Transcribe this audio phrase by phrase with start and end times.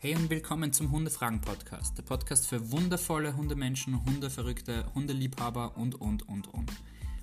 [0.00, 6.46] Hey und willkommen zum Hundefragen-Podcast, der Podcast für wundervolle Hundemenschen, Hundeverrückte, Hundeliebhaber und, und, und,
[6.54, 6.70] und.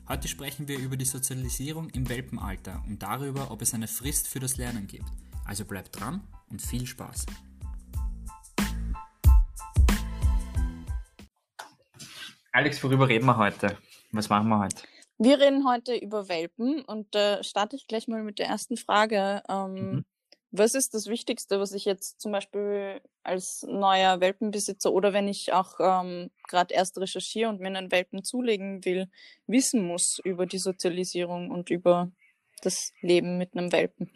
[0.09, 4.41] Heute sprechen wir über die Sozialisierung im Welpenalter und darüber, ob es eine Frist für
[4.41, 5.05] das Lernen gibt.
[5.45, 7.27] Also bleibt dran und viel Spaß.
[12.51, 13.77] Alex, worüber reden wir heute?
[14.11, 14.83] Was machen wir heute?
[15.17, 19.43] Wir reden heute über Welpen und äh, starte ich gleich mal mit der ersten Frage.
[19.47, 20.05] Ähm, mhm.
[20.57, 25.51] Was ist das Wichtigste, was ich jetzt zum Beispiel als neuer Welpenbesitzer oder wenn ich
[25.51, 29.07] auch ähm, gerade erst recherchiere und mir einen Welpen zulegen will,
[29.47, 32.11] wissen muss über die Sozialisierung und über
[32.61, 34.09] das Leben mit einem Welpen?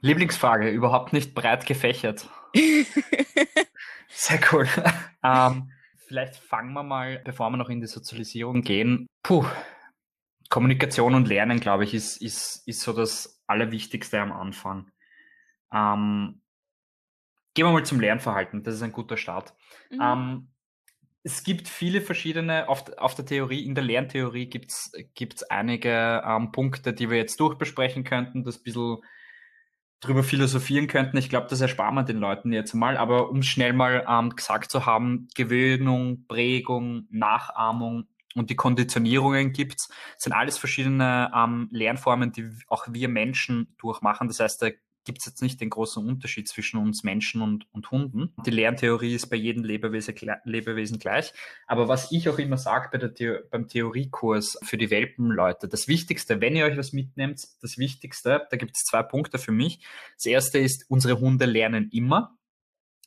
[0.00, 2.28] Lieblingsfrage, überhaupt nicht breit gefächert.
[4.08, 4.68] Sehr cool.
[5.24, 5.70] ähm,
[6.08, 9.06] vielleicht fangen wir mal, bevor wir noch in die Sozialisierung gehen.
[9.22, 9.44] Puh,
[10.48, 14.90] Kommunikation und Lernen, glaube ich, ist, ist, ist so das Allerwichtigste am Anfang.
[15.72, 16.40] Ähm,
[17.54, 19.54] gehen wir mal zum Lernverhalten, das ist ein guter Start.
[19.90, 20.00] Mhm.
[20.00, 20.48] Ähm,
[21.22, 26.52] es gibt viele verschiedene, auf, auf der Theorie, in der Lerntheorie gibt es einige ähm,
[26.52, 28.98] Punkte, die wir jetzt durchbesprechen könnten, das ein bisschen
[30.00, 31.16] drüber philosophieren könnten.
[31.16, 34.70] Ich glaube, das ersparen wir den Leuten jetzt mal, aber um schnell mal ähm, gesagt
[34.70, 38.06] zu haben, Gewöhnung, Prägung, Nachahmung
[38.36, 44.28] und die Konditionierungen gibt's, sind alles verschiedene ähm, Lernformen, die auch wir Menschen durchmachen.
[44.28, 44.74] Das heißt, der
[45.06, 48.34] gibt es jetzt nicht den großen Unterschied zwischen uns Menschen und, und Hunden.
[48.44, 51.32] Die Lerntheorie ist bei jedem Lebewesen, Lebewesen gleich.
[51.66, 56.40] Aber was ich auch immer sage bei der beim Theoriekurs für die Welpenleute, das Wichtigste,
[56.40, 59.80] wenn ihr euch was mitnehmt, das Wichtigste, da gibt es zwei Punkte für mich.
[60.16, 62.36] Das erste ist, unsere Hunde lernen immer.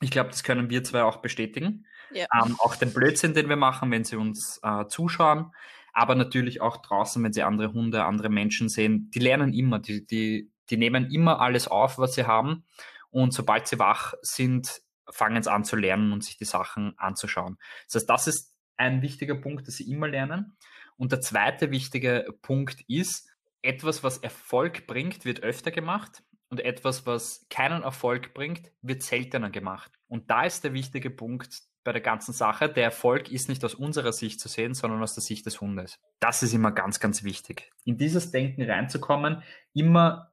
[0.02, 1.86] Ich glaube, das können wir zwei auch bestätigen.
[2.12, 2.26] Ja.
[2.44, 5.52] Ähm, auch den Blödsinn, den wir machen, wenn sie uns äh, zuschauen,
[5.94, 10.06] aber natürlich auch draußen, wenn sie andere Hunde, andere Menschen sehen, die lernen immer, die,
[10.06, 12.66] die die nehmen immer alles auf, was sie haben.
[13.12, 17.58] Und sobald sie wach sind, fangen sie an zu lernen und sich die Sachen anzuschauen.
[17.86, 20.56] Das heißt, das ist ein wichtiger Punkt, dass sie immer lernen.
[20.98, 23.30] Und der zweite wichtige Punkt ist,
[23.62, 29.50] etwas, was Erfolg bringt, wird öfter gemacht und etwas, was keinen Erfolg bringt, wird seltener
[29.50, 29.92] gemacht.
[30.08, 32.70] Und da ist der wichtige Punkt bei der ganzen Sache.
[32.70, 36.00] Der Erfolg ist nicht aus unserer Sicht zu sehen, sondern aus der Sicht des Hundes.
[36.20, 37.72] Das ist immer ganz, ganz wichtig.
[37.86, 39.44] In dieses Denken reinzukommen,
[39.74, 40.29] immer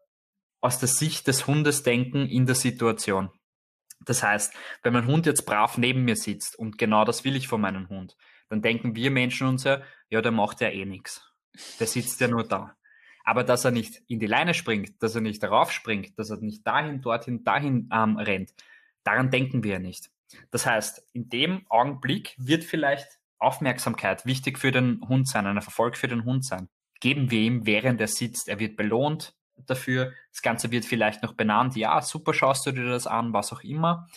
[0.66, 3.30] aus der Sicht des Hundes denken in der Situation.
[4.04, 7.46] Das heißt, wenn mein Hund jetzt brav neben mir sitzt und genau das will ich
[7.46, 8.16] von meinem Hund,
[8.48, 11.24] dann denken wir Menschen uns ja, ja, der macht ja eh nichts.
[11.78, 12.76] Der sitzt ja nur da.
[13.24, 16.38] Aber dass er nicht in die Leine springt, dass er nicht darauf springt, dass er
[16.38, 18.52] nicht dahin, dorthin, dahin ähm, rennt,
[19.04, 20.10] daran denken wir ja nicht.
[20.50, 23.06] Das heißt, in dem Augenblick wird vielleicht
[23.38, 26.68] Aufmerksamkeit wichtig für den Hund sein, ein Erfolg für den Hund sein.
[26.98, 28.48] Geben wir ihm, während er sitzt.
[28.48, 29.36] Er wird belohnt,
[29.66, 30.12] dafür.
[30.32, 31.76] Das Ganze wird vielleicht noch benannt.
[31.76, 34.08] Ja, super, schaust du dir das an, was auch immer.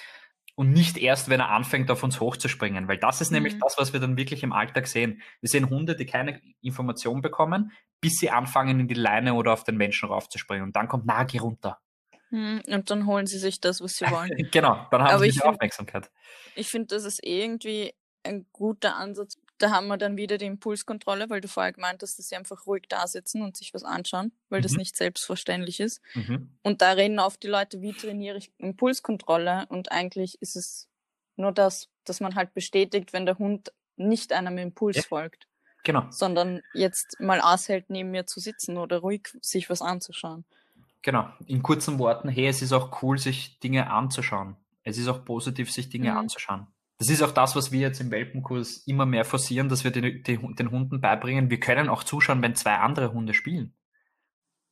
[0.55, 3.35] Und nicht erst, wenn er anfängt, auf uns hochzuspringen, weil das ist mhm.
[3.35, 5.21] nämlich das, was wir dann wirklich im Alltag sehen.
[5.39, 9.63] Wir sehen Hunde, die keine Information bekommen, bis sie anfangen, in die Leine oder auf
[9.63, 10.63] den Menschen raufzuspringen.
[10.63, 11.79] Und dann kommt, na, geh runter.
[12.29, 14.31] Mhm, und dann holen sie sich das, was sie wollen.
[14.51, 16.11] genau, dann haben Aber sie die Aufmerksamkeit.
[16.55, 21.29] Ich finde, das ist irgendwie ein guter Ansatz, da haben wir dann wieder die Impulskontrolle,
[21.29, 24.31] weil du vorher gemeint hast, dass sie einfach ruhig da sitzen und sich was anschauen,
[24.49, 24.63] weil mhm.
[24.63, 26.01] das nicht selbstverständlich ist.
[26.15, 26.49] Mhm.
[26.63, 29.65] Und da reden oft die Leute, wie trainiere ich Impulskontrolle?
[29.69, 30.87] Und eigentlich ist es
[31.35, 35.03] nur das, dass man halt bestätigt, wenn der Hund nicht einem Impuls ja.
[35.03, 35.47] folgt.
[35.83, 36.05] Genau.
[36.09, 40.45] Sondern jetzt mal aushält, neben mir zu sitzen oder ruhig sich was anzuschauen.
[41.01, 41.29] Genau.
[41.45, 44.57] In kurzen Worten, hey, es ist auch cool, sich Dinge anzuschauen.
[44.83, 46.17] Es ist auch positiv, sich Dinge mhm.
[46.17, 46.67] anzuschauen.
[46.99, 50.21] Das ist auch das, was wir jetzt im Welpenkurs immer mehr forcieren, dass wir die,
[50.21, 51.49] die, den Hunden beibringen.
[51.49, 53.73] Wir können auch zuschauen, wenn zwei andere Hunde spielen.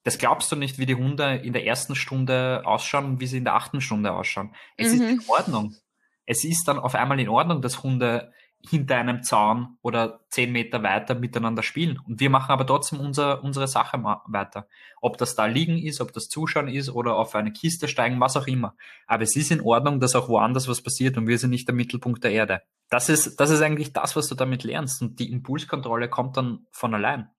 [0.04, 3.46] Das glaubst du nicht, wie die Hunde in der ersten Stunde ausschauen wie sie in
[3.46, 4.54] der achten Stunde ausschauen.
[4.76, 5.02] Es mhm.
[5.02, 5.76] ist in Ordnung.
[6.26, 8.34] Es ist dann auf einmal in Ordnung, dass Hunde
[8.66, 12.00] hinter einem Zaun oder zehn Meter weiter miteinander spielen.
[12.06, 14.68] Und wir machen aber trotzdem unser, unsere Sache weiter.
[15.02, 18.36] Ob das da liegen ist, ob das Zuschauen ist oder auf eine Kiste steigen, was
[18.36, 18.76] auch immer.
[19.06, 21.76] Aber es ist in Ordnung, dass auch woanders was passiert und wir sind nicht der
[21.76, 22.62] Mittelpunkt der Erde.
[22.90, 25.02] Das ist, das ist eigentlich das, was du damit lernst.
[25.02, 27.30] Und die Impulskontrolle kommt dann von allein.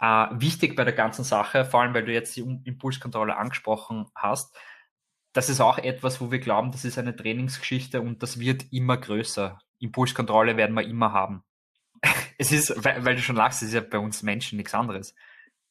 [0.00, 4.56] Äh, wichtig bei der ganzen Sache, vor allem weil du jetzt die Impulskontrolle angesprochen hast,
[5.34, 8.96] das ist auch etwas, wo wir glauben, das ist eine Trainingsgeschichte und das wird immer
[8.96, 9.58] größer.
[9.78, 11.44] Impulskontrolle werden wir immer haben.
[12.38, 15.14] es ist, weil, weil, du schon lachst, es ist ja bei uns Menschen nichts anderes.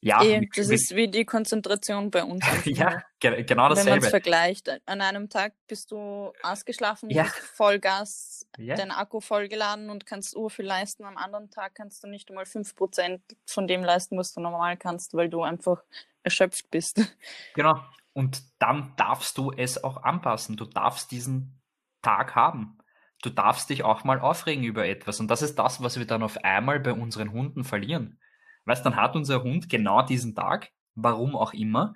[0.04, 2.46] Ja, e, mit, das mit, ist wie die Konzentration bei uns.
[2.66, 3.92] ja, ge genau dasselbe.
[3.92, 7.24] Wenn man es vergleicht, an einem Tag bist du ausgeschlafen, ja.
[7.24, 8.76] Vollgas, ja.
[8.76, 11.06] dein Akku vollgeladen und kannst ur viel leisten.
[11.06, 15.14] Am anderen Tag kannst du nicht einmal 5% von dem leisten, was du normal kannst,
[15.14, 15.82] weil du einfach
[16.24, 17.00] erschöpft bist.
[17.56, 17.82] Genau.
[18.12, 20.56] Und dann darfst du es auch anpassen.
[20.56, 21.60] Du darfst diesen
[22.04, 22.78] Tag haben.
[23.24, 25.20] Du darfst dich auch mal aufregen über etwas.
[25.20, 28.20] Und das ist das, was wir dann auf einmal bei unseren Hunden verlieren.
[28.66, 31.96] Weißt, dann hat unser Hund genau diesen Tag, warum auch immer,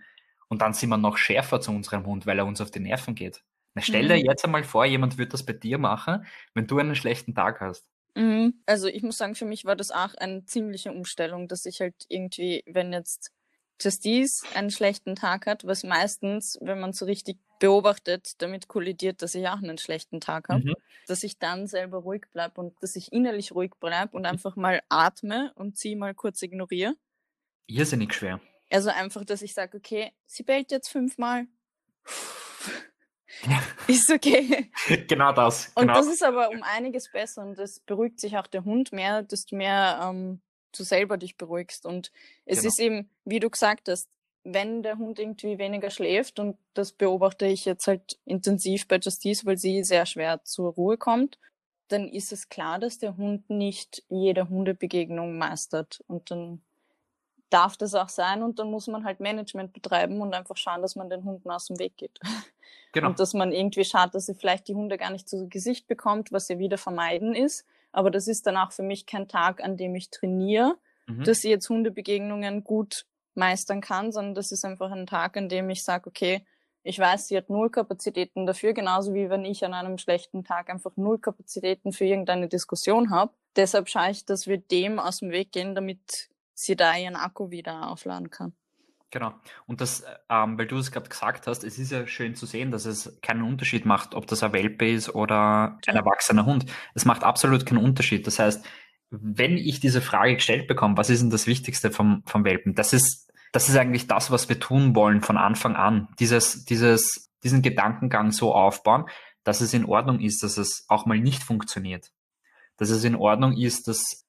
[0.50, 3.16] und dann sind wir noch schärfer zu unserem Hund, weil er uns auf die Nerven
[3.16, 3.44] geht.
[3.74, 4.08] Na, stell mhm.
[4.08, 7.60] dir jetzt einmal vor, jemand wird das bei dir machen, wenn du einen schlechten Tag
[7.60, 7.90] hast.
[8.16, 8.62] Mhm.
[8.66, 12.06] Also ich muss sagen, für mich war das auch eine ziemliche Umstellung, dass ich halt
[12.08, 13.32] irgendwie, wenn jetzt
[13.80, 19.36] Justice einen schlechten Tag hat, was meistens, wenn man so richtig beobachtet, damit kollidiert, dass
[19.36, 20.76] ich auch einen schlechten Tag habe, mhm.
[21.08, 24.82] dass ich dann selber ruhig bleibe und dass ich innerlich ruhig bleibe und einfach mal
[24.90, 26.96] atme und sie mal kurz ignoriere.
[27.68, 28.40] Irrsinnig schwer.
[28.70, 31.48] Also einfach, dass ich sage, okay, sie bellt jetzt fünfmal.
[33.88, 34.72] Ist okay.
[35.08, 35.74] genau das.
[35.76, 35.82] Genau.
[35.82, 39.22] Und das ist aber um einiges besser und das beruhigt sich auch der Hund mehr,
[39.22, 40.42] desto mehr ähm,
[40.75, 41.86] du selber dich beruhigst.
[41.86, 42.12] Und
[42.46, 42.68] es genau.
[42.69, 44.10] ist eben, wie du gesagt hast,
[44.44, 49.46] wenn der Hund irgendwie weniger schläft, und das beobachte ich jetzt halt intensiv bei Justice,
[49.46, 51.38] weil sie sehr schwer zur Ruhe kommt,
[51.90, 56.04] dann ist es klar, dass der Hund nicht jede Hundebegegnung meistert.
[56.08, 56.62] Und dann
[57.50, 60.96] darf das auch sein und dann muss man halt Management betreiben und einfach schauen, dass
[60.96, 62.19] man den Hunden aus dem Weg geht.
[62.94, 63.10] Genau.
[63.10, 66.31] Und dass man irgendwie schaut, dass sie vielleicht die Hunde gar nicht zu Gesicht bekommt,
[66.31, 67.66] was ja wieder vermeiden ist.
[67.92, 71.24] Aber das ist dann auch für mich kein Tag, an dem ich trainiere, mhm.
[71.24, 75.69] dass sie jetzt Hundebegegnungen gut meistern kann, sondern das ist einfach ein Tag, an dem
[75.69, 76.45] ich sage, okay,
[76.84, 80.69] ich weiß, sie hat null Kapazitäten dafür, genauso wie wenn ich an einem schlechten Tag
[80.69, 83.34] einfach null Kapazitäten für irgendeine Diskussion habe.
[83.57, 87.51] Deshalb schaue ich, dass wir dem aus dem Weg gehen, damit sie da ihren Akku
[87.51, 88.56] wieder aufladen kann.
[89.09, 89.33] Genau.
[89.65, 92.71] Und das, ähm, weil du es gerade gesagt hast, es ist ja schön zu sehen,
[92.71, 96.65] dass es keinen Unterschied macht, ob das ein Welpe ist oder ein erwachsener Hund.
[96.94, 98.27] Es macht absolut keinen Unterschied.
[98.27, 98.65] Das heißt,
[99.09, 102.75] wenn ich diese Frage gestellt bekomme, was ist denn das Wichtigste vom, vom Welpen?
[102.75, 106.09] Das ist, das ist eigentlich das, was wir tun wollen von Anfang an.
[106.19, 109.06] Dieses, dieses, diesen Gedankengang so aufbauen,
[109.45, 112.12] dass es in Ordnung ist, dass es auch mal nicht funktioniert.
[112.75, 114.27] Dass es in Ordnung ist, dass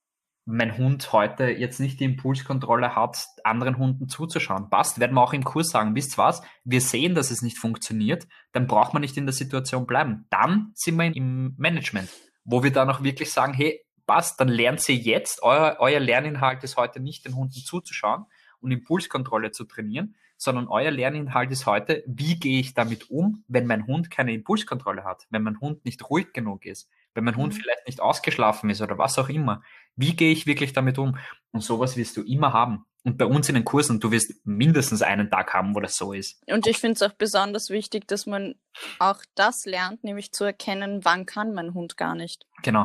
[0.50, 4.71] mein Hund heute jetzt nicht die Impulskontrolle hat, anderen Hunden zuzuschauen.
[4.71, 8.27] Passt, werden wir auch im Kurs sagen, wisst was, wir sehen, dass es nicht funktioniert,
[8.53, 10.25] dann braucht man nicht in der Situation bleiben.
[10.31, 12.09] Dann sind wir im Management,
[12.45, 16.65] wo wir dann auch wirklich sagen, hey, passt, dann lernt sie jetzt, euer, euer Lerninhalt
[16.65, 18.25] ist heute nicht den Hunden zuzuschauen
[18.61, 23.67] und Impulskontrolle zu trainieren, sondern euer Lerninhalt ist heute, wie gehe ich damit um, wenn
[23.67, 27.53] mein Hund keine Impulskontrolle hat, wenn mein Hund nicht ruhig genug ist, wenn mein Hund
[27.53, 27.59] mhm.
[27.59, 29.62] vielleicht nicht ausgeschlafen ist oder was auch immer.
[29.99, 31.19] Wie gehe ich wirklich damit um?
[31.50, 32.87] Und sowas wirst du immer haben.
[33.05, 36.12] Und bei uns in den Kursen, du wirst mindestens einen Tag haben, wo das so
[36.12, 36.41] ist.
[36.47, 38.55] Und ich finde es auch besonders wichtig, dass man
[38.99, 42.47] auch das lernt, nämlich zu erkennen, wann kann mein Hund gar nicht.
[42.62, 42.85] Genau.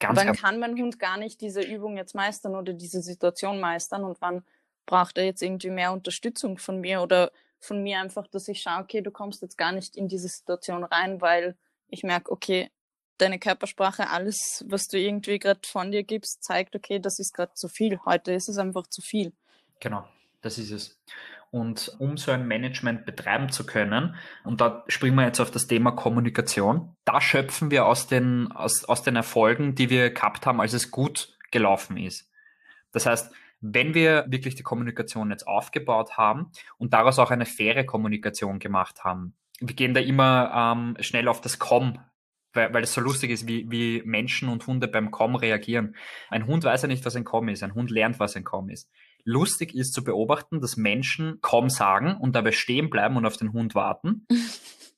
[0.00, 3.60] Ganz wann ganz kann mein Hund gar nicht diese Übung jetzt meistern oder diese Situation
[3.60, 4.42] meistern und wann
[4.86, 8.82] braucht er jetzt irgendwie mehr Unterstützung von mir oder von mir einfach, dass ich schaue,
[8.82, 11.56] okay, du kommst jetzt gar nicht in diese Situation rein, weil
[11.88, 12.70] ich merke, okay,
[13.18, 17.52] deine Körpersprache, alles, was du irgendwie gerade von dir gibst, zeigt, okay, das ist gerade
[17.54, 17.98] zu viel.
[18.04, 19.32] Heute ist es einfach zu viel.
[19.80, 20.04] Genau,
[20.40, 21.00] das ist es.
[21.50, 25.66] Und um so ein Management betreiben zu können, und da springen wir jetzt auf das
[25.66, 30.60] Thema Kommunikation, da schöpfen wir aus den, aus, aus den Erfolgen, die wir gehabt haben,
[30.60, 32.30] als es gut gelaufen ist.
[32.92, 37.84] Das heißt, wenn wir wirklich die Kommunikation jetzt aufgebaut haben und daraus auch eine faire
[37.84, 41.98] Kommunikation gemacht haben, wir gehen da immer ähm, schnell auf das Com
[42.58, 45.94] weil, weil es so lustig ist, wie, wie Menschen und Hunde beim Com reagieren.
[46.28, 47.62] Ein Hund weiß ja nicht, was ein Com ist.
[47.62, 48.90] Ein Hund lernt, was ein Com ist.
[49.24, 53.52] Lustig ist zu beobachten, dass Menschen Com sagen und dabei stehen bleiben und auf den
[53.52, 54.26] Hund warten.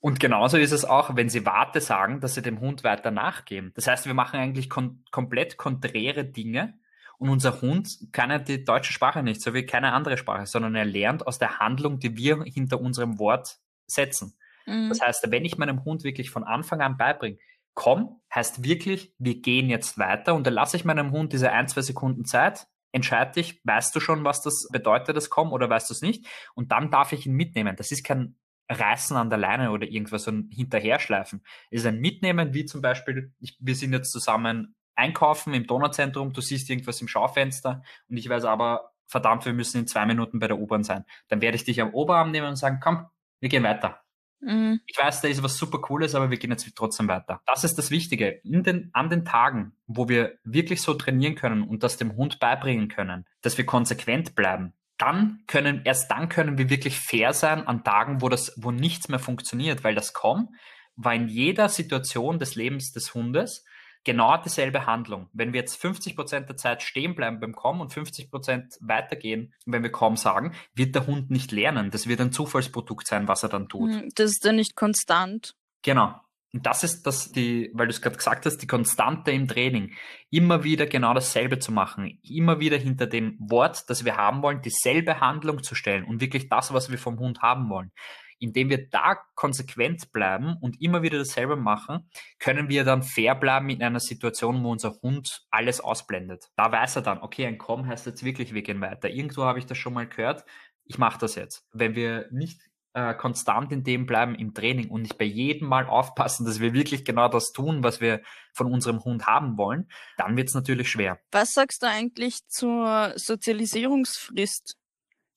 [0.03, 3.73] Und genauso ist es auch, wenn sie Warte sagen, dass sie dem Hund weiter nachgeben.
[3.75, 6.73] Das heißt, wir machen eigentlich kon komplett konträre Dinge
[7.19, 10.75] und unser Hund kann ja die deutsche Sprache nicht, so wie keine andere Sprache, sondern
[10.75, 14.39] er lernt aus der Handlung, die wir hinter unserem Wort setzen.
[14.65, 14.89] Mhm.
[14.89, 17.37] Das heißt, wenn ich meinem Hund wirklich von Anfang an beibringe,
[17.75, 21.69] komm, heißt wirklich, wir gehen jetzt weiter und dann lasse ich meinem Hund diese ein,
[21.69, 25.91] zwei Sekunden Zeit, entscheide dich, weißt du schon, was das bedeutet, das komm, oder weißt
[25.91, 26.27] du es nicht?
[26.55, 27.77] Und dann darf ich ihn mitnehmen.
[27.77, 28.37] Das ist kein
[28.69, 31.43] Reißen an der Leine oder irgendwas und hinterherschleifen.
[31.71, 36.33] Es ist ein Mitnehmen, wie zum Beispiel, ich, wir sind jetzt zusammen einkaufen im Donauzentrum,
[36.33, 40.39] du siehst irgendwas im Schaufenster und ich weiß aber, verdammt, wir müssen in zwei Minuten
[40.39, 41.05] bei der U-Bahn sein.
[41.29, 43.07] Dann werde ich dich am Oberarm nehmen und sagen, komm,
[43.41, 44.01] wir gehen weiter.
[44.41, 44.81] Mhm.
[44.87, 47.41] Ich weiß, da ist was super Cooles, aber wir gehen jetzt trotzdem weiter.
[47.47, 48.41] Das ist das Wichtige.
[48.45, 52.89] Den, an den Tagen, wo wir wirklich so trainieren können und das dem Hund beibringen
[52.89, 57.85] können, dass wir konsequent bleiben, dann können, erst dann können wir wirklich fair sein an
[57.85, 60.51] Tagen, wo das, wo nichts mehr funktioniert, weil das kommt,
[60.97, 63.65] war in jeder Situation des Lebens des Hundes
[64.05, 65.29] genau dieselbe Handlung.
[65.33, 69.55] Wenn wir jetzt 50 Prozent der Zeit stehen bleiben beim Kommen und 50 Prozent weitergehen,
[69.67, 71.91] wenn wir kaum sagen, wird der Hund nicht lernen.
[71.91, 73.91] Das wird ein Zufallsprodukt sein, was er dann tut.
[73.91, 75.55] Hm, das ist dann nicht konstant.
[75.83, 76.15] Genau.
[76.53, 79.93] Und das ist das, die, weil du es gerade gesagt hast, die Konstante im Training.
[80.31, 82.19] Immer wieder genau dasselbe zu machen.
[82.23, 86.49] Immer wieder hinter dem Wort, das wir haben wollen, dieselbe Handlung zu stellen und wirklich
[86.49, 87.93] das, was wir vom Hund haben wollen.
[88.41, 93.69] Indem wir da konsequent bleiben und immer wieder dasselbe machen, können wir dann fair bleiben
[93.69, 96.51] in einer Situation, wo unser Hund alles ausblendet.
[96.57, 99.09] Da weiß er dann, okay, ein Komm heißt jetzt wirklich, wir gehen weiter.
[99.09, 100.45] Irgendwo habe ich das schon mal gehört.
[100.85, 101.65] Ich mache das jetzt.
[101.73, 102.61] Wenn wir nicht
[102.93, 106.73] äh, konstant in dem bleiben im Training und nicht bei jedem Mal aufpassen, dass wir
[106.73, 110.91] wirklich genau das tun, was wir von unserem Hund haben wollen, dann wird es natürlich
[110.91, 111.21] schwer.
[111.31, 114.77] Was sagst du eigentlich zur Sozialisierungsfrist?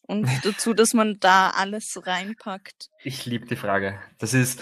[0.03, 2.89] Und dazu, dass man da alles reinpackt.
[3.03, 4.00] Ich liebe die Frage.
[4.19, 4.62] Das ist,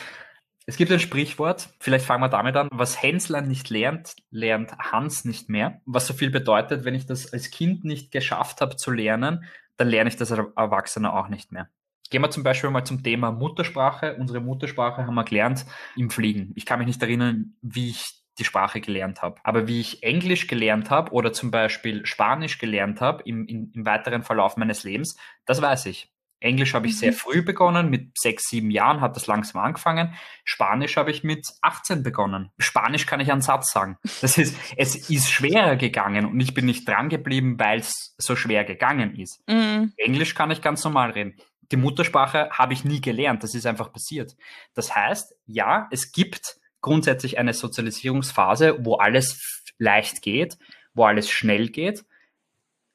[0.65, 2.69] es gibt ein Sprichwort, vielleicht fangen wir damit an.
[2.71, 5.81] Was Hensler nicht lernt, lernt Hans nicht mehr.
[5.85, 9.45] Was so viel bedeutet, wenn ich das als Kind nicht geschafft habe zu lernen,
[9.77, 11.69] dann lerne ich das als Erwachsener auch nicht mehr.
[12.11, 14.15] Gehen wir zum Beispiel mal zum Thema Muttersprache.
[14.17, 16.51] Unsere Muttersprache haben wir gelernt im Fliegen.
[16.55, 19.39] Ich kann mich nicht erinnern, wie ich die Sprache gelernt habe.
[19.43, 23.85] Aber wie ich Englisch gelernt habe oder zum Beispiel Spanisch gelernt habe im, im, im
[23.85, 26.11] weiteren Verlauf meines Lebens, das weiß ich.
[26.39, 27.17] Englisch habe ich sehr mhm.
[27.17, 30.15] früh begonnen, mit sechs, sieben Jahren hat das langsam angefangen.
[30.43, 32.49] Spanisch habe ich mit 18 begonnen.
[32.57, 33.97] Spanisch kann ich einen Satz sagen.
[34.21, 38.35] Das ist, es ist schwerer gegangen und ich bin nicht dran geblieben, weil es so
[38.35, 39.47] schwer gegangen ist.
[39.47, 39.93] Mhm.
[39.97, 41.35] Englisch kann ich ganz normal reden
[41.71, 43.43] die Muttersprache habe ich nie gelernt.
[43.43, 44.35] Das ist einfach passiert.
[44.73, 50.57] Das heißt, ja, es gibt grundsätzlich eine Sozialisierungsphase, wo alles leicht geht,
[50.93, 52.05] wo alles schnell geht.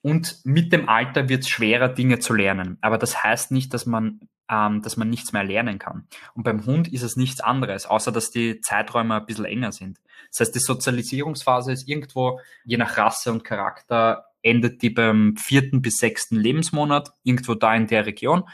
[0.02, 2.78] Und mit dem Alter wird es schwerer, Dinge zu lernen.
[2.80, 6.06] Aber das heißt nicht, dass man, ähm, dass man nichts mehr lernen kann.
[6.34, 9.98] Und beim Hund ist es nichts anderes, außer dass die Zeiträume ein bisschen enger sind.
[10.30, 15.82] Das heißt, die Sozialisierungsphase ist irgendwo, je nach Rasse und Charakter, endet die beim vierten
[15.82, 18.44] bis sechsten Lebensmonat, irgendwo da in der Region.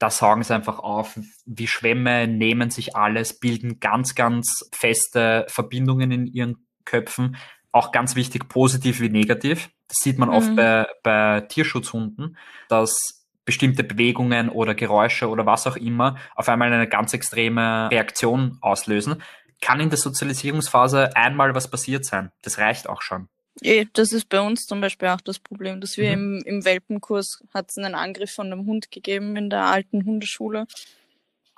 [0.00, 6.10] Da saugen sie einfach auf, wie Schwämme, nehmen sich alles, bilden ganz, ganz feste Verbindungen
[6.10, 7.36] in ihren Köpfen.
[7.70, 9.68] Auch ganz wichtig, positiv wie negativ.
[9.88, 10.34] Das sieht man mhm.
[10.34, 12.38] oft bei, bei Tierschutzhunden,
[12.68, 18.56] dass bestimmte Bewegungen oder Geräusche oder was auch immer auf einmal eine ganz extreme Reaktion
[18.62, 19.22] auslösen.
[19.60, 22.32] Kann in der Sozialisierungsphase einmal was passiert sein.
[22.40, 23.28] Das reicht auch schon.
[23.62, 26.38] Eh, das ist bei uns zum Beispiel auch das Problem, dass wir mhm.
[26.38, 30.66] im, im Welpenkurs hat es einen Angriff von einem Hund gegeben in der alten Hundeschule.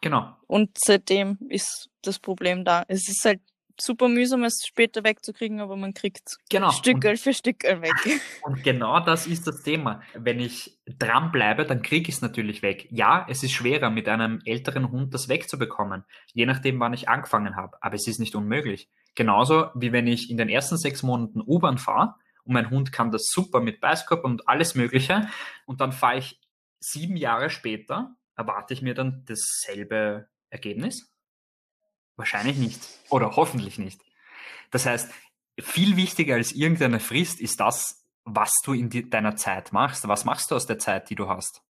[0.01, 0.37] Genau.
[0.47, 2.85] Und seitdem ist das Problem da.
[2.89, 3.41] Es ist halt
[3.81, 6.71] super mühsam, es später wegzukriegen, aber man kriegt genau.
[6.71, 7.93] Stückel für Stückel weg.
[8.43, 10.03] Und genau das ist das Thema.
[10.15, 12.89] Wenn ich dranbleibe, dann kriege ich es natürlich weg.
[12.91, 17.57] Ja, es ist schwerer, mit einem älteren Hund das wegzubekommen, je nachdem, wann ich angefangen
[17.57, 17.77] habe.
[17.81, 18.89] Aber es ist nicht unmöglich.
[19.15, 22.15] Genauso wie wenn ich in den ersten sechs Monaten U-Bahn fahre
[22.45, 25.29] und mein Hund kann das super mit Beißkorb und alles Mögliche
[25.67, 26.41] und dann fahre ich
[26.81, 31.13] sieben Jahre später, erwarte ich mir dann dasselbe Ergebnis?
[32.17, 32.81] Wahrscheinlich nicht.
[33.11, 34.01] Oder hoffentlich nicht.
[34.71, 35.11] Das heißt,
[35.61, 40.07] viel wichtiger als irgendeine Frist ist das, was du in deiner Zeit machst.
[40.09, 41.63] Was machst du aus der Zeit, die du hast?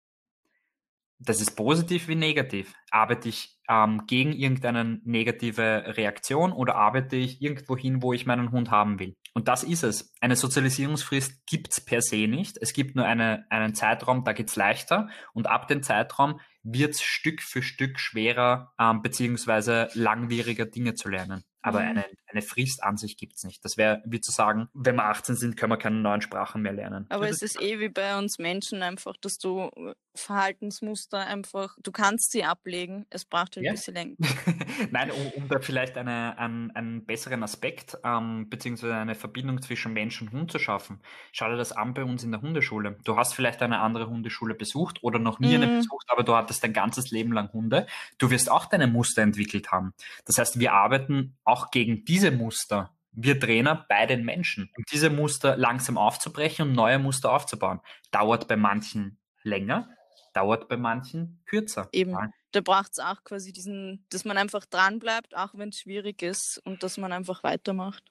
[1.19, 2.75] Das ist positiv wie negativ.
[2.91, 8.51] Arbeite ich ähm, gegen irgendeine negative Reaktion oder arbeite ich irgendwo hin, wo ich meinen
[8.51, 9.15] Hund haben will?
[9.33, 10.13] Und das ist es.
[10.21, 12.59] Eine Sozialisierungsfrist gibt es per se nicht.
[12.61, 15.09] Es gibt nur eine, einen Zeitraum, da geht es leichter.
[15.33, 21.09] Und ab dem Zeitraum wird es Stück für Stück schwerer, ähm, beziehungsweise langwieriger Dinge zu
[21.09, 21.45] lernen.
[21.63, 21.89] Aber mhm.
[21.89, 23.65] eine, eine Frist an sich gibt es nicht.
[23.65, 26.73] Das wäre wie zu sagen, wenn wir 18 sind, können wir keine neuen Sprachen mehr
[26.73, 27.07] lernen.
[27.11, 31.93] Aber es ist eh wie bei uns Menschen einfach, dass du äh, Verhaltensmuster einfach, du
[31.93, 33.73] kannst sie ablegen, es braucht halt ja.
[33.73, 34.17] ein bisschen länger.
[34.91, 39.93] Nein, um, um, da vielleicht eine, einen, einen besseren Aspekt ähm, beziehungsweise eine Verbindung zwischen
[39.93, 41.01] Mensch und Hund zu schaffen.
[41.33, 42.97] Schau dir das an bei uns in der Hundeschule.
[43.05, 45.63] Du hast vielleicht eine andere Hundeschule besucht oder noch nie mhm.
[45.63, 47.87] eine besucht, aber du hattest dein ganzes Leben lang Hunde.
[48.19, 49.95] Du wirst auch deine Muster entwickelt haben.
[50.25, 54.71] Das heißt, wir arbeiten auch gegen diese Muster, wir Trainer, bei den Menschen.
[54.77, 57.81] Um diese Muster langsam aufzubrechen und neue Muster aufzubauen.
[58.11, 59.89] Dauert bei manchen länger,
[60.33, 61.89] dauert bei manchen kürzer.
[61.93, 62.17] Eben,
[62.53, 66.23] da braucht es auch quasi diesen, dass man einfach dran bleibt, auch wenn es schwierig
[66.23, 68.05] ist und dass man einfach weitermacht.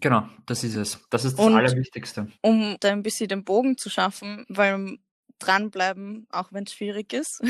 [0.00, 1.00] Genau, das ist es.
[1.10, 2.30] Das ist das und Allerwichtigste.
[2.42, 4.98] Um da ein bisschen den Bogen zu schaffen, weil
[5.38, 7.42] dranbleiben, auch wenn es schwierig ist.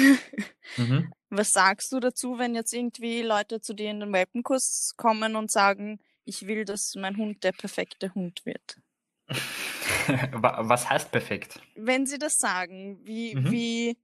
[0.77, 1.13] mhm.
[1.31, 5.51] Was sagst du dazu, wenn jetzt irgendwie Leute zu dir in den Welpenkurs kommen und
[5.51, 8.81] sagen, ich will, dass mein Hund der perfekte Hund wird?
[10.33, 11.61] Was heißt perfekt?
[11.75, 13.51] Wenn sie das sagen, wie, mhm.
[13.51, 13.99] wie,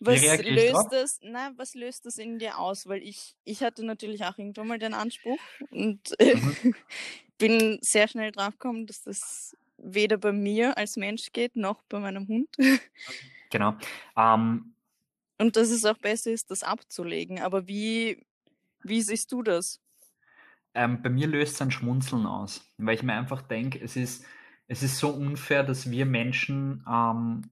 [0.00, 2.86] was wie löst das, na, was löst das in dir aus?
[2.86, 5.38] Weil ich, ich hatte natürlich auch irgendwann mal den Anspruch
[5.70, 6.74] und mhm.
[7.38, 12.28] bin sehr schnell draufgekommen, dass das weder bei mir als Mensch geht, noch bei meinem
[12.28, 12.48] Hund.
[13.50, 13.74] Genau.
[14.16, 14.74] Ähm,
[15.38, 17.38] und dass es auch besser ist, das abzulegen.
[17.38, 18.24] Aber wie,
[18.82, 19.78] wie siehst du das?
[20.74, 24.24] Ähm, bei mir löst es ein Schmunzeln aus, weil ich mir einfach denke, es ist,
[24.68, 27.50] es ist so unfair, dass wir Menschen ähm,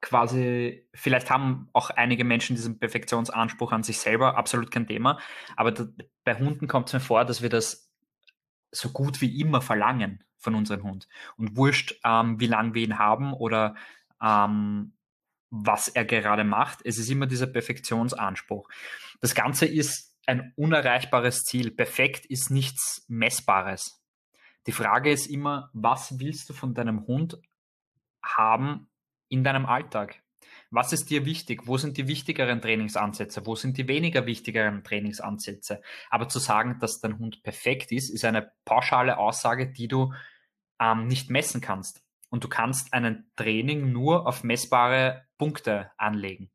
[0.00, 5.18] quasi, vielleicht haben auch einige Menschen diesen Perfektionsanspruch an sich selber, absolut kein Thema,
[5.56, 5.86] aber da,
[6.22, 7.90] bei Hunden kommt es mir vor, dass wir das
[8.74, 11.08] so gut wie immer verlangen von unserem Hund.
[11.36, 13.74] Und wurscht, ähm, wie lange wir ihn haben oder
[14.22, 14.92] ähm,
[15.50, 18.68] was er gerade macht, es ist immer dieser Perfektionsanspruch.
[19.20, 21.70] Das Ganze ist ein unerreichbares Ziel.
[21.70, 24.02] Perfekt ist nichts Messbares.
[24.66, 27.38] Die Frage ist immer, was willst du von deinem Hund
[28.22, 28.88] haben
[29.28, 30.23] in deinem Alltag?
[30.74, 31.68] Was ist dir wichtig?
[31.68, 33.46] Wo sind die wichtigeren Trainingsansätze?
[33.46, 35.80] Wo sind die weniger wichtigeren Trainingsansätze?
[36.10, 40.12] Aber zu sagen, dass dein Hund perfekt ist, ist eine pauschale Aussage, die du
[40.80, 42.02] ähm, nicht messen kannst.
[42.28, 46.50] Und du kannst einen Training nur auf messbare Punkte anlegen.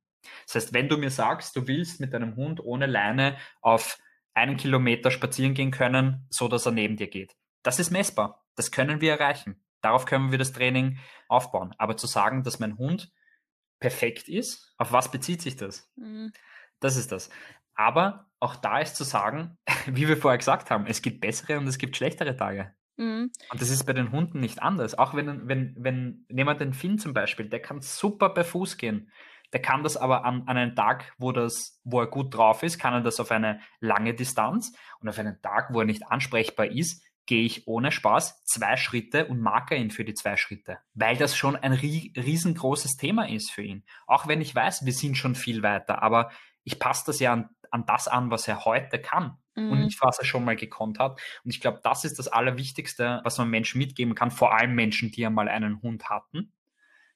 [0.46, 3.98] Das heißt, wenn du mir sagst, du willst mit deinem Hund ohne Leine auf
[4.34, 7.38] einen Kilometer spazieren gehen können, so dass er neben dir geht.
[7.64, 8.46] Das ist messbar.
[8.56, 9.64] Das können wir erreichen.
[9.80, 10.98] Darauf können wir das Training
[11.30, 11.74] aufbauen.
[11.78, 13.14] Aber zu sagen, dass mein Hund
[13.80, 15.92] perfekt ist, auf was bezieht sich das?
[15.96, 16.32] Mhm.
[16.80, 17.30] Das ist das.
[17.76, 21.68] Aber auch da ist zu sagen, wie wir vorher gesagt haben, es gibt bessere und
[21.68, 22.74] es gibt schlechtere Tage.
[22.98, 23.32] Mhm.
[23.52, 24.98] Und das ist bei den Hunden nicht anders.
[24.98, 28.78] Auch wenn, wenn, wenn, nehmen wir den Finn zum Beispiel, der kann super bei Fuß
[28.78, 29.12] gehen.
[29.54, 32.78] Der kann das aber an, an einem Tag, wo, das, wo er gut drauf ist,
[32.78, 34.74] kann er das auf eine lange Distanz.
[35.00, 39.28] Und auf einen Tag, wo er nicht ansprechbar ist, gehe ich ohne Spaß zwei Schritte
[39.28, 43.62] und marke ihn für die zwei Schritte, weil das schon ein riesengroßes Thema ist für
[43.62, 43.86] ihn.
[44.08, 46.32] Auch wenn ich weiß, wir sind schon viel weiter, aber
[46.64, 49.72] ich passe das ja an, an das an, was er heute kann mhm.
[49.72, 51.22] und nicht, was er schon mal gekonnt hat.
[51.44, 55.12] Und ich glaube, das ist das Allerwichtigste, was man Menschen mitgeben kann, vor allem Menschen,
[55.12, 56.52] die einmal einen Hund hatten.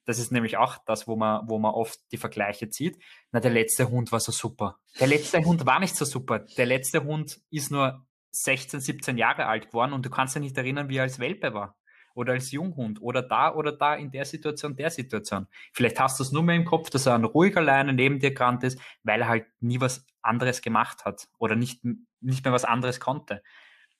[0.05, 3.01] Das ist nämlich auch das, wo man, wo man oft die Vergleiche zieht.
[3.31, 4.77] Na, der letzte Hund war so super.
[4.99, 6.45] Der letzte Hund war nicht so super.
[6.55, 10.57] Der letzte Hund ist nur 16, 17 Jahre alt geworden und du kannst dich nicht
[10.57, 11.77] erinnern, wie er als Welpe war
[12.15, 15.47] oder als Junghund oder da oder da in der Situation, der Situation.
[15.73, 18.33] Vielleicht hast du es nur mehr im Kopf, dass er ein ruhiger Leine neben dir
[18.33, 21.83] gerannt ist, weil er halt nie was anderes gemacht hat oder nicht,
[22.21, 23.43] nicht mehr was anderes konnte.